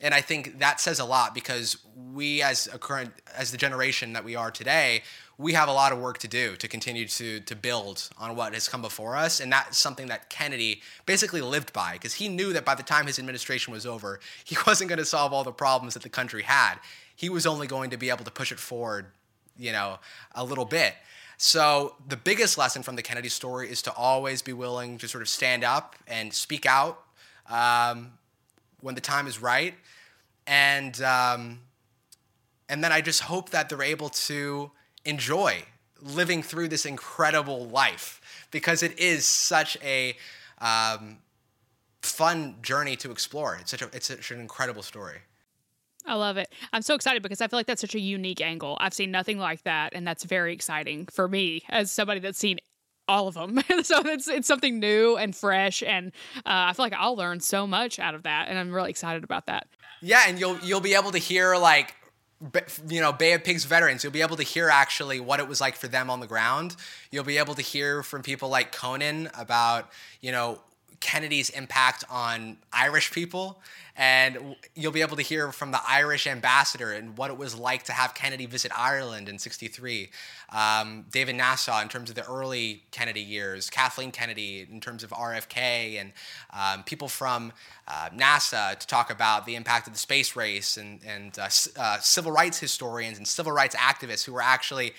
And 0.00 0.14
I 0.14 0.20
think 0.20 0.60
that 0.60 0.80
says 0.80 1.00
a 1.00 1.04
lot 1.04 1.34
because 1.34 1.76
we, 2.12 2.40
as 2.42 2.68
a 2.72 2.78
current, 2.78 3.12
as 3.36 3.50
the 3.50 3.56
generation 3.56 4.12
that 4.12 4.24
we 4.24 4.36
are 4.36 4.50
today, 4.50 5.02
we 5.38 5.52
have 5.52 5.68
a 5.68 5.72
lot 5.72 5.92
of 5.92 5.98
work 5.98 6.18
to 6.18 6.28
do 6.28 6.56
to 6.56 6.68
continue 6.68 7.06
to 7.06 7.40
to 7.40 7.56
build 7.56 8.08
on 8.18 8.34
what 8.36 8.54
has 8.54 8.68
come 8.68 8.82
before 8.82 9.16
us, 9.16 9.40
and 9.40 9.52
that's 9.52 9.78
something 9.78 10.06
that 10.08 10.30
Kennedy 10.30 10.82
basically 11.06 11.40
lived 11.40 11.72
by 11.72 11.92
because 11.94 12.14
he 12.14 12.28
knew 12.28 12.52
that 12.52 12.64
by 12.64 12.74
the 12.74 12.82
time 12.82 13.06
his 13.06 13.18
administration 13.18 13.72
was 13.72 13.86
over, 13.86 14.20
he 14.44 14.56
wasn't 14.66 14.88
going 14.88 14.98
to 14.98 15.04
solve 15.04 15.32
all 15.32 15.44
the 15.44 15.52
problems 15.52 15.94
that 15.94 16.02
the 16.02 16.08
country 16.08 16.42
had. 16.42 16.76
He 17.14 17.28
was 17.28 17.46
only 17.46 17.66
going 17.66 17.90
to 17.90 17.96
be 17.96 18.10
able 18.10 18.24
to 18.24 18.30
push 18.30 18.52
it 18.52 18.60
forward, 18.60 19.06
you 19.56 19.72
know, 19.72 19.98
a 20.34 20.44
little 20.44 20.64
bit. 20.64 20.94
So 21.36 21.94
the 22.06 22.16
biggest 22.16 22.58
lesson 22.58 22.82
from 22.82 22.96
the 22.96 23.02
Kennedy 23.02 23.28
story 23.28 23.70
is 23.70 23.80
to 23.82 23.92
always 23.92 24.42
be 24.42 24.52
willing 24.52 24.98
to 24.98 25.08
sort 25.08 25.22
of 25.22 25.28
stand 25.28 25.62
up 25.62 25.94
and 26.06 26.34
speak 26.34 26.66
out 26.66 27.00
um, 27.48 28.12
when 28.80 28.94
the 28.94 29.00
time 29.00 29.26
is 29.26 29.40
right, 29.40 29.74
and 30.46 31.00
um, 31.02 31.60
and 32.68 32.82
then 32.82 32.92
I 32.92 33.00
just 33.00 33.22
hope 33.22 33.50
that 33.50 33.68
they're 33.68 33.82
able 33.82 34.08
to 34.10 34.70
enjoy 35.04 35.64
living 36.00 36.42
through 36.42 36.68
this 36.68 36.86
incredible 36.86 37.66
life 37.66 38.20
because 38.50 38.82
it 38.82 38.98
is 38.98 39.26
such 39.26 39.76
a 39.82 40.16
um, 40.60 41.18
fun 42.02 42.56
journey 42.62 42.96
to 42.96 43.10
explore. 43.10 43.56
It's 43.60 43.70
such 43.70 43.82
a 43.82 43.90
it's 43.92 44.08
such 44.08 44.30
an 44.30 44.40
incredible 44.40 44.82
story. 44.82 45.18
I 46.06 46.14
love 46.14 46.38
it. 46.38 46.50
I'm 46.72 46.82
so 46.82 46.94
excited 46.94 47.22
because 47.22 47.42
I 47.42 47.48
feel 47.48 47.58
like 47.58 47.66
that's 47.66 47.82
such 47.82 47.94
a 47.94 48.00
unique 48.00 48.40
angle. 48.40 48.78
I've 48.80 48.94
seen 48.94 49.10
nothing 49.10 49.38
like 49.38 49.64
that, 49.64 49.92
and 49.94 50.06
that's 50.06 50.24
very 50.24 50.54
exciting 50.54 51.06
for 51.06 51.28
me 51.28 51.62
as 51.68 51.92
somebody 51.92 52.20
that's 52.20 52.38
seen 52.38 52.58
all 53.08 53.28
of 53.28 53.34
them. 53.34 53.60
so 53.82 54.00
it's 54.04 54.28
it's 54.28 54.46
something 54.46 54.78
new 54.78 55.16
and 55.16 55.34
fresh, 55.34 55.82
and 55.82 56.12
uh, 56.38 56.68
I 56.68 56.72
feel 56.74 56.84
like 56.84 56.92
I'll 56.92 57.16
learn 57.16 57.40
so 57.40 57.66
much 57.66 57.98
out 57.98 58.14
of 58.14 58.22
that, 58.24 58.48
and 58.48 58.58
I'm 58.58 58.72
really 58.72 58.90
excited 58.90 59.24
about 59.24 59.46
that. 59.46 59.66
Yeah, 60.00 60.22
and 60.26 60.38
you'll 60.38 60.58
you'll 60.58 60.80
be 60.80 60.94
able 60.94 61.10
to 61.12 61.18
hear 61.18 61.56
like 61.56 61.94
you 62.88 63.00
know 63.00 63.12
Bay 63.12 63.32
of 63.32 63.42
Pigs 63.42 63.64
veterans. 63.64 64.04
You'll 64.04 64.12
be 64.12 64.22
able 64.22 64.36
to 64.36 64.42
hear 64.42 64.68
actually 64.68 65.18
what 65.20 65.40
it 65.40 65.48
was 65.48 65.60
like 65.60 65.74
for 65.74 65.88
them 65.88 66.10
on 66.10 66.20
the 66.20 66.26
ground. 66.26 66.76
You'll 67.10 67.24
be 67.24 67.38
able 67.38 67.54
to 67.54 67.62
hear 67.62 68.02
from 68.02 68.22
people 68.22 68.48
like 68.48 68.72
Conan 68.72 69.30
about 69.36 69.90
you 70.20 70.30
know 70.30 70.60
Kennedy's 71.00 71.50
impact 71.50 72.04
on 72.10 72.56
Irish 72.72 73.12
people. 73.12 73.60
And 74.00 74.54
you'll 74.76 74.92
be 74.92 75.00
able 75.00 75.16
to 75.16 75.22
hear 75.22 75.50
from 75.50 75.72
the 75.72 75.80
Irish 75.86 76.28
ambassador 76.28 76.92
and 76.92 77.18
what 77.18 77.32
it 77.32 77.36
was 77.36 77.58
like 77.58 77.82
to 77.84 77.92
have 77.92 78.14
Kennedy 78.14 78.46
visit 78.46 78.70
Ireland 78.76 79.28
in 79.28 79.40
63. 79.40 80.10
Um, 80.50 81.06
David 81.10 81.34
Nasaw, 81.34 81.82
in 81.82 81.88
terms 81.88 82.08
of 82.08 82.14
the 82.14 82.24
early 82.24 82.84
Kennedy 82.92 83.20
years, 83.20 83.70
Kathleen 83.70 84.12
Kennedy 84.12 84.66
in 84.70 84.80
terms 84.80 85.02
of 85.02 85.10
RFK, 85.10 86.00
and 86.00 86.12
um, 86.52 86.84
people 86.84 87.08
from 87.08 87.52
uh, 87.88 88.10
NASA 88.10 88.78
to 88.78 88.86
talk 88.86 89.10
about 89.10 89.46
the 89.46 89.56
impact 89.56 89.88
of 89.88 89.94
the 89.94 89.98
space 89.98 90.36
race, 90.36 90.76
and, 90.76 91.00
and 91.04 91.36
uh, 91.36 91.48
uh, 91.76 91.98
civil 91.98 92.30
rights 92.30 92.60
historians 92.60 93.18
and 93.18 93.26
civil 93.26 93.50
rights 93.50 93.74
activists 93.74 94.24
who 94.24 94.32
were 94.32 94.42
actually 94.42 94.92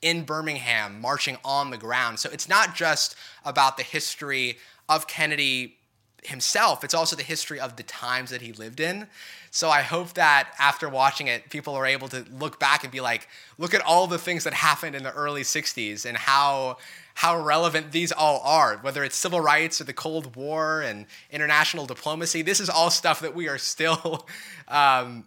in 0.00 0.22
Birmingham 0.22 1.00
marching 1.00 1.38
on 1.44 1.70
the 1.70 1.78
ground. 1.78 2.20
So 2.20 2.28
it's 2.30 2.48
not 2.48 2.76
just 2.76 3.16
about 3.44 3.78
the 3.78 3.82
history 3.82 4.58
of 4.88 5.06
Kennedy 5.06 5.76
himself, 6.22 6.84
it's 6.84 6.94
also 6.94 7.16
the 7.16 7.22
history 7.22 7.60
of 7.60 7.76
the 7.76 7.82
times 7.82 8.30
that 8.30 8.40
he 8.40 8.52
lived 8.52 8.80
in. 8.80 9.06
So 9.50 9.70
I 9.70 9.82
hope 9.82 10.14
that 10.14 10.52
after 10.58 10.88
watching 10.88 11.28
it, 11.28 11.50
people 11.50 11.74
are 11.74 11.86
able 11.86 12.08
to 12.08 12.24
look 12.32 12.58
back 12.58 12.82
and 12.82 12.92
be 12.92 13.00
like, 13.00 13.28
look 13.58 13.74
at 13.74 13.82
all 13.82 14.06
the 14.06 14.18
things 14.18 14.44
that 14.44 14.54
happened 14.54 14.96
in 14.96 15.02
the 15.02 15.12
early 15.12 15.42
60s 15.42 16.04
and 16.04 16.16
how 16.16 16.78
how 17.16 17.40
relevant 17.40 17.92
these 17.92 18.10
all 18.10 18.40
are, 18.40 18.78
whether 18.78 19.04
it's 19.04 19.14
civil 19.14 19.38
rights 19.38 19.80
or 19.80 19.84
the 19.84 19.92
Cold 19.92 20.34
War 20.34 20.80
and 20.80 21.06
international 21.30 21.86
diplomacy. 21.86 22.42
This 22.42 22.58
is 22.58 22.68
all 22.68 22.90
stuff 22.90 23.20
that 23.20 23.36
we 23.36 23.48
are 23.48 23.56
still 23.56 24.26
um, 24.68 25.24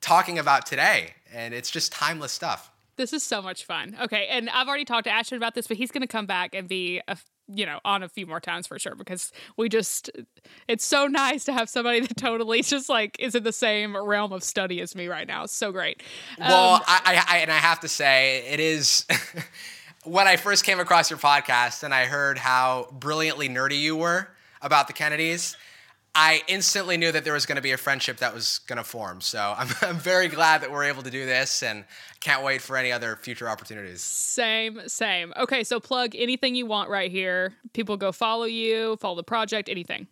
talking 0.00 0.40
about 0.40 0.66
today, 0.66 1.14
and 1.32 1.54
it's 1.54 1.70
just 1.70 1.92
timeless 1.92 2.32
stuff. 2.32 2.72
This 2.96 3.12
is 3.12 3.22
so 3.22 3.40
much 3.40 3.64
fun. 3.64 3.96
Okay, 4.02 4.26
and 4.28 4.50
I've 4.50 4.66
already 4.66 4.84
talked 4.84 5.04
to 5.04 5.10
Ashton 5.10 5.36
about 5.36 5.54
this, 5.54 5.68
but 5.68 5.76
he's 5.76 5.92
going 5.92 6.02
to 6.02 6.08
come 6.08 6.26
back 6.26 6.52
and 6.52 6.68
be 6.68 7.00
a 7.06 7.16
you 7.48 7.66
know 7.66 7.80
on 7.84 8.02
a 8.02 8.08
few 8.08 8.26
more 8.26 8.40
times 8.40 8.66
for 8.66 8.78
sure 8.78 8.94
because 8.94 9.32
we 9.56 9.68
just 9.68 10.10
it's 10.68 10.84
so 10.84 11.06
nice 11.06 11.44
to 11.44 11.52
have 11.52 11.68
somebody 11.68 12.00
that 12.06 12.16
totally 12.16 12.62
just 12.62 12.88
like 12.88 13.16
is 13.18 13.34
in 13.34 13.42
the 13.42 13.52
same 13.52 13.96
realm 13.96 14.32
of 14.32 14.42
study 14.42 14.80
as 14.80 14.94
me 14.94 15.06
right 15.06 15.28
now. 15.28 15.44
It's 15.44 15.54
so 15.54 15.72
great. 15.72 16.02
Well 16.38 16.74
um, 16.74 16.80
I, 16.86 17.24
I 17.28 17.38
and 17.38 17.50
i 17.50 17.56
have 17.56 17.80
to 17.80 17.88
say 17.88 18.44
it 18.48 18.60
is 18.60 19.06
when 20.04 20.26
i 20.26 20.36
first 20.36 20.64
came 20.64 20.80
across 20.80 21.10
your 21.10 21.18
podcast 21.18 21.82
and 21.82 21.94
i 21.94 22.04
heard 22.04 22.38
how 22.38 22.88
brilliantly 22.92 23.48
nerdy 23.48 23.78
you 23.78 23.96
were 23.96 24.28
about 24.62 24.86
the 24.86 24.92
kennedys 24.92 25.56
I 26.14 26.42
instantly 26.46 26.96
knew 26.96 27.10
that 27.10 27.24
there 27.24 27.32
was 27.32 27.44
going 27.44 27.56
to 27.56 27.62
be 27.62 27.72
a 27.72 27.76
friendship 27.76 28.18
that 28.18 28.32
was 28.32 28.60
going 28.66 28.76
to 28.76 28.84
form. 28.84 29.20
So 29.20 29.54
I'm, 29.56 29.68
I'm 29.82 29.96
very 29.96 30.28
glad 30.28 30.62
that 30.62 30.70
we're 30.70 30.84
able 30.84 31.02
to 31.02 31.10
do 31.10 31.26
this 31.26 31.62
and 31.62 31.84
can't 32.20 32.44
wait 32.44 32.62
for 32.62 32.76
any 32.76 32.92
other 32.92 33.16
future 33.16 33.48
opportunities. 33.48 34.00
Same, 34.00 34.80
same. 34.86 35.32
Okay, 35.36 35.64
so 35.64 35.80
plug 35.80 36.14
anything 36.14 36.54
you 36.54 36.66
want 36.66 36.88
right 36.88 37.10
here. 37.10 37.54
People 37.72 37.96
go 37.96 38.12
follow 38.12 38.44
you, 38.44 38.96
follow 39.00 39.16
the 39.16 39.24
project, 39.24 39.68
anything. 39.68 40.06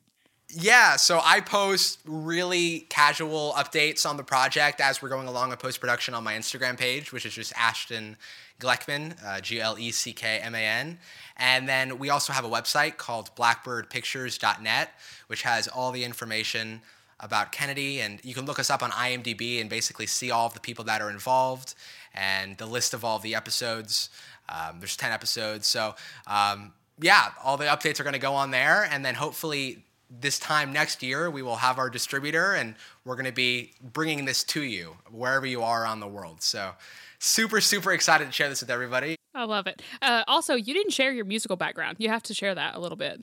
Yeah, 0.54 0.96
so 0.96 1.20
I 1.24 1.40
post 1.40 2.00
really 2.04 2.80
casual 2.90 3.54
updates 3.56 4.04
on 4.04 4.18
the 4.18 4.22
project 4.22 4.82
as 4.82 5.00
we're 5.00 5.08
going 5.08 5.26
along 5.26 5.52
a 5.52 5.56
post 5.56 5.80
production 5.80 6.12
on 6.12 6.24
my 6.24 6.34
Instagram 6.34 6.76
page, 6.76 7.10
which 7.10 7.24
is 7.24 7.32
just 7.32 7.54
Ashton 7.56 8.18
Gleckman, 8.62 9.14
uh, 9.24 9.40
G 9.40 9.60
L 9.60 9.76
E 9.78 9.90
C 9.90 10.12
K 10.12 10.38
M 10.38 10.54
A 10.54 10.58
N. 10.58 10.98
And 11.36 11.68
then 11.68 11.98
we 11.98 12.08
also 12.08 12.32
have 12.32 12.44
a 12.44 12.48
website 12.48 12.96
called 12.96 13.34
blackbirdpictures.net, 13.36 14.90
which 15.26 15.42
has 15.42 15.66
all 15.68 15.90
the 15.90 16.04
information 16.04 16.82
about 17.18 17.52
Kennedy. 17.52 18.00
And 18.00 18.20
you 18.22 18.34
can 18.34 18.46
look 18.46 18.58
us 18.58 18.70
up 18.70 18.82
on 18.82 18.90
IMDb 18.90 19.60
and 19.60 19.68
basically 19.68 20.06
see 20.06 20.30
all 20.30 20.46
of 20.46 20.54
the 20.54 20.60
people 20.60 20.84
that 20.84 21.02
are 21.02 21.10
involved 21.10 21.74
and 22.14 22.56
the 22.58 22.66
list 22.66 22.94
of 22.94 23.04
all 23.04 23.18
the 23.18 23.34
episodes. 23.34 24.10
Um, 24.48 24.78
there's 24.80 24.96
10 24.96 25.12
episodes. 25.12 25.66
So, 25.66 25.94
um, 26.26 26.72
yeah, 27.00 27.30
all 27.42 27.56
the 27.56 27.64
updates 27.64 27.98
are 28.00 28.04
going 28.04 28.12
to 28.12 28.18
go 28.18 28.34
on 28.34 28.50
there. 28.50 28.88
And 28.90 29.04
then 29.04 29.14
hopefully 29.14 29.84
this 30.20 30.38
time 30.38 30.72
next 30.72 31.02
year, 31.02 31.30
we 31.30 31.42
will 31.42 31.56
have 31.56 31.78
our 31.78 31.88
distributor 31.88 32.54
and 32.54 32.74
we're 33.04 33.14
going 33.14 33.26
to 33.26 33.32
be 33.32 33.72
bringing 33.80 34.24
this 34.24 34.44
to 34.44 34.62
you 34.62 34.96
wherever 35.10 35.46
you 35.46 35.62
are 35.62 35.82
around 35.82 36.00
the 36.00 36.08
world. 36.08 36.42
So, 36.42 36.72
super, 37.18 37.60
super 37.60 37.92
excited 37.92 38.26
to 38.26 38.32
share 38.32 38.48
this 38.48 38.60
with 38.60 38.70
everybody. 38.70 39.16
I 39.34 39.44
love 39.44 39.66
it. 39.66 39.80
Uh, 40.02 40.24
also, 40.26 40.54
you 40.54 40.74
didn't 40.74 40.92
share 40.92 41.12
your 41.12 41.24
musical 41.24 41.56
background. 41.56 41.96
You 41.98 42.10
have 42.10 42.22
to 42.24 42.34
share 42.34 42.54
that 42.54 42.74
a 42.74 42.78
little 42.78 42.96
bit. 42.96 43.22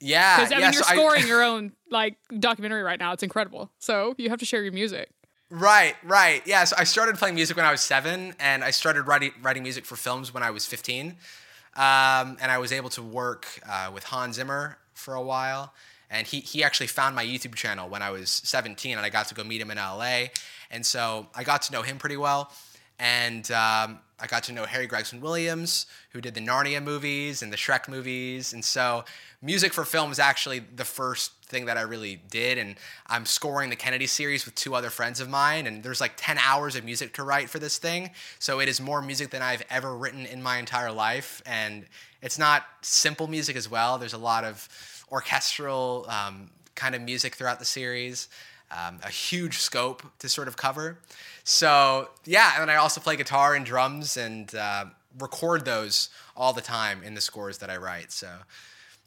Yeah. 0.00 0.36
Because, 0.36 0.52
I 0.52 0.58
yeah, 0.58 0.66
mean, 0.66 0.74
you're 0.74 0.82
so 0.82 0.94
scoring 0.94 1.24
I, 1.24 1.26
your 1.28 1.42
own 1.42 1.72
like 1.90 2.16
documentary 2.38 2.82
right 2.82 2.98
now. 2.98 3.12
It's 3.12 3.22
incredible. 3.22 3.70
So, 3.78 4.14
you 4.18 4.28
have 4.30 4.40
to 4.40 4.44
share 4.46 4.62
your 4.62 4.72
music. 4.72 5.10
Right, 5.48 5.96
right. 6.02 6.42
Yeah, 6.46 6.64
so 6.64 6.76
I 6.78 6.84
started 6.84 7.16
playing 7.16 7.34
music 7.34 7.58
when 7.58 7.66
I 7.66 7.70
was 7.70 7.82
seven, 7.82 8.34
and 8.40 8.64
I 8.64 8.70
started 8.70 9.02
writing, 9.02 9.32
writing 9.42 9.62
music 9.62 9.84
for 9.84 9.96
films 9.96 10.32
when 10.32 10.42
I 10.42 10.50
was 10.50 10.64
15. 10.64 11.08
Um, 11.08 12.38
and 12.40 12.50
I 12.50 12.56
was 12.56 12.72
able 12.72 12.88
to 12.90 13.02
work 13.02 13.60
uh, 13.68 13.90
with 13.92 14.04
Hans 14.04 14.36
Zimmer 14.36 14.78
for 14.94 15.14
a 15.14 15.20
while. 15.20 15.74
And 16.12 16.26
he, 16.26 16.40
he 16.40 16.62
actually 16.62 16.86
found 16.88 17.16
my 17.16 17.24
YouTube 17.24 17.54
channel 17.54 17.88
when 17.88 18.02
I 18.02 18.10
was 18.10 18.28
17, 18.30 18.96
and 18.96 19.04
I 19.04 19.08
got 19.08 19.26
to 19.28 19.34
go 19.34 19.42
meet 19.42 19.62
him 19.62 19.70
in 19.70 19.78
LA. 19.78 20.26
And 20.70 20.84
so 20.84 21.26
I 21.34 21.42
got 21.42 21.62
to 21.62 21.72
know 21.72 21.82
him 21.82 21.96
pretty 21.98 22.18
well. 22.18 22.52
And 22.98 23.50
um, 23.50 23.98
I 24.20 24.26
got 24.28 24.44
to 24.44 24.52
know 24.52 24.64
Harry 24.64 24.86
Gregson 24.86 25.20
Williams, 25.20 25.86
who 26.10 26.20
did 26.20 26.34
the 26.34 26.40
Narnia 26.40 26.82
movies 26.82 27.42
and 27.42 27.52
the 27.52 27.56
Shrek 27.56 27.88
movies. 27.88 28.52
And 28.52 28.64
so 28.64 29.04
music 29.40 29.72
for 29.72 29.84
film 29.84 30.12
is 30.12 30.18
actually 30.18 30.60
the 30.60 30.84
first 30.84 31.32
thing 31.46 31.64
that 31.64 31.78
I 31.78 31.80
really 31.80 32.20
did. 32.30 32.58
And 32.58 32.76
I'm 33.06 33.26
scoring 33.26 33.70
the 33.70 33.76
Kennedy 33.76 34.06
series 34.06 34.44
with 34.44 34.54
two 34.54 34.74
other 34.74 34.90
friends 34.90 35.18
of 35.18 35.28
mine. 35.28 35.66
And 35.66 35.82
there's 35.82 36.00
like 36.00 36.12
10 36.16 36.38
hours 36.38 36.76
of 36.76 36.84
music 36.84 37.14
to 37.14 37.24
write 37.24 37.50
for 37.50 37.58
this 37.58 37.78
thing. 37.78 38.10
So 38.38 38.60
it 38.60 38.68
is 38.68 38.80
more 38.80 39.02
music 39.02 39.30
than 39.30 39.42
I've 39.42 39.64
ever 39.70 39.96
written 39.96 40.26
in 40.26 40.42
my 40.42 40.58
entire 40.58 40.92
life. 40.92 41.42
And 41.46 41.86
it's 42.20 42.38
not 42.38 42.64
simple 42.82 43.26
music 43.26 43.56
as 43.56 43.68
well. 43.68 43.98
There's 43.98 44.12
a 44.12 44.18
lot 44.18 44.44
of 44.44 44.68
orchestral 45.12 46.06
um, 46.08 46.50
kind 46.74 46.94
of 46.94 47.02
music 47.02 47.36
throughout 47.36 47.58
the 47.58 47.64
series. 47.64 48.28
Um, 48.70 48.98
a 49.02 49.10
huge 49.10 49.58
scope 49.58 50.02
to 50.20 50.30
sort 50.30 50.48
of 50.48 50.56
cover. 50.56 50.98
So 51.44 52.08
yeah, 52.24 52.60
and 52.60 52.70
I 52.70 52.76
also 52.76 53.00
play 53.00 53.16
guitar 53.16 53.54
and 53.54 53.66
drums 53.66 54.16
and 54.16 54.52
uh, 54.54 54.86
record 55.18 55.66
those 55.66 56.08
all 56.34 56.54
the 56.54 56.62
time 56.62 57.02
in 57.02 57.14
the 57.14 57.20
scores 57.20 57.58
that 57.58 57.68
I 57.68 57.76
write. 57.76 58.10
So 58.12 58.30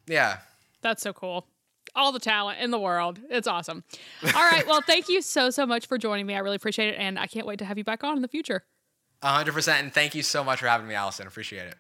yeah, 0.08 0.38
That's 0.82 1.02
so 1.02 1.14
cool. 1.14 1.48
All 1.96 2.12
the 2.12 2.20
talent 2.20 2.60
in 2.60 2.70
the 2.72 2.80
world. 2.80 3.20
It's 3.30 3.48
awesome. 3.48 3.84
All 4.24 4.32
right. 4.34 4.68
Well, 4.68 4.82
thank 4.86 5.10
you 5.10 5.22
so, 5.22 5.50
so 5.50 5.66
much 5.66 5.88
for 5.88 5.98
joining 5.98 6.26
me. 6.28 6.36
I 6.36 6.40
really 6.40 6.58
appreciate 6.58 6.90
it. 6.90 6.98
And 7.00 7.18
I 7.18 7.26
can't 7.26 7.48
wait 7.48 7.60
to 7.60 7.66
have 7.66 7.78
you 7.78 7.84
back 7.84 8.04
on 8.04 8.16
in 8.18 8.22
the 8.22 8.28
future. 8.28 8.66
100%. 9.24 9.80
And 9.80 9.94
thank 9.94 10.14
you 10.14 10.22
so 10.22 10.44
much 10.44 10.60
for 10.60 10.68
having 10.68 10.88
me, 10.88 10.94
Allison. 10.94 11.26
Appreciate 11.26 11.68
it. 11.68 11.76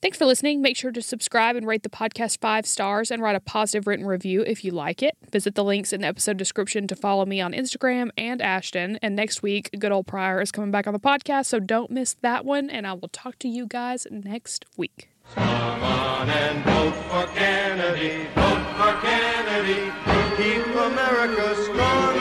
Thanks 0.00 0.16
for 0.16 0.26
listening. 0.26 0.62
Make 0.62 0.76
sure 0.76 0.92
to 0.92 1.02
subscribe 1.02 1.56
and 1.56 1.66
rate 1.66 1.82
the 1.82 1.88
podcast 1.88 2.40
five 2.40 2.66
stars 2.66 3.10
and 3.10 3.20
write 3.20 3.34
a 3.34 3.40
positive 3.40 3.88
written 3.88 4.06
review 4.06 4.42
if 4.46 4.64
you 4.64 4.70
like 4.70 5.02
it. 5.02 5.16
Visit 5.32 5.56
the 5.56 5.64
links 5.64 5.92
in 5.92 6.02
the 6.02 6.06
episode 6.06 6.36
description 6.36 6.86
to 6.86 6.94
follow 6.94 7.26
me 7.26 7.40
on 7.40 7.52
Instagram 7.52 8.10
and 8.16 8.40
Ashton. 8.40 9.00
And 9.02 9.16
next 9.16 9.42
week, 9.42 9.70
Good 9.76 9.90
Old 9.90 10.06
Pryor 10.06 10.40
is 10.40 10.52
coming 10.52 10.70
back 10.70 10.86
on 10.86 10.92
the 10.92 11.00
podcast, 11.00 11.46
so 11.46 11.58
don't 11.58 11.90
miss 11.90 12.14
that 12.22 12.44
one. 12.44 12.70
And 12.70 12.86
I 12.86 12.92
will 12.92 13.08
talk 13.08 13.40
to 13.40 13.48
you 13.48 13.66
guys 13.66 14.06
next 14.08 14.66
week. 14.76 15.10
Come 15.34 15.82
on 15.82 16.30
and 16.30 16.64
vote 16.64 16.94
for 17.10 17.26
Kennedy, 17.34 18.28
vote 18.36 18.66
for 18.76 19.00
Kennedy, 19.04 19.92
keep 20.36 20.64
America 20.76 21.56
strong. 21.64 22.18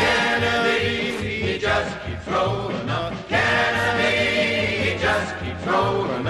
Kennedy, 0.00 1.42
he 1.52 1.58
just 1.58 1.96
keeps 2.04 2.26
rolling 2.26 2.90
up. 2.90 3.14
Kennedy, 3.28 4.90
he 4.90 4.98
just 4.98 5.38
keeps 5.38 5.64
rolling 5.66 6.26
up. 6.26 6.29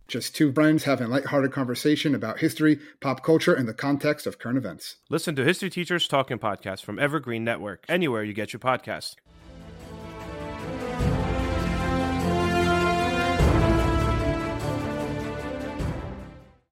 Just 0.11 0.35
two 0.35 0.51
friends 0.51 0.83
having 0.83 1.07
lighthearted 1.07 1.53
conversation 1.53 2.13
about 2.13 2.39
history, 2.39 2.79
pop 2.99 3.23
culture, 3.23 3.53
and 3.53 3.65
the 3.65 3.73
context 3.73 4.27
of 4.27 4.39
current 4.39 4.57
events. 4.57 4.97
Listen 5.09 5.37
to 5.37 5.45
History 5.45 5.69
Teachers 5.69 6.05
Talking 6.05 6.37
Podcast 6.37 6.83
from 6.83 6.99
Evergreen 6.99 7.45
Network, 7.45 7.85
anywhere 7.87 8.21
you 8.21 8.33
get 8.33 8.51
your 8.51 8.59
podcasts. 8.59 9.15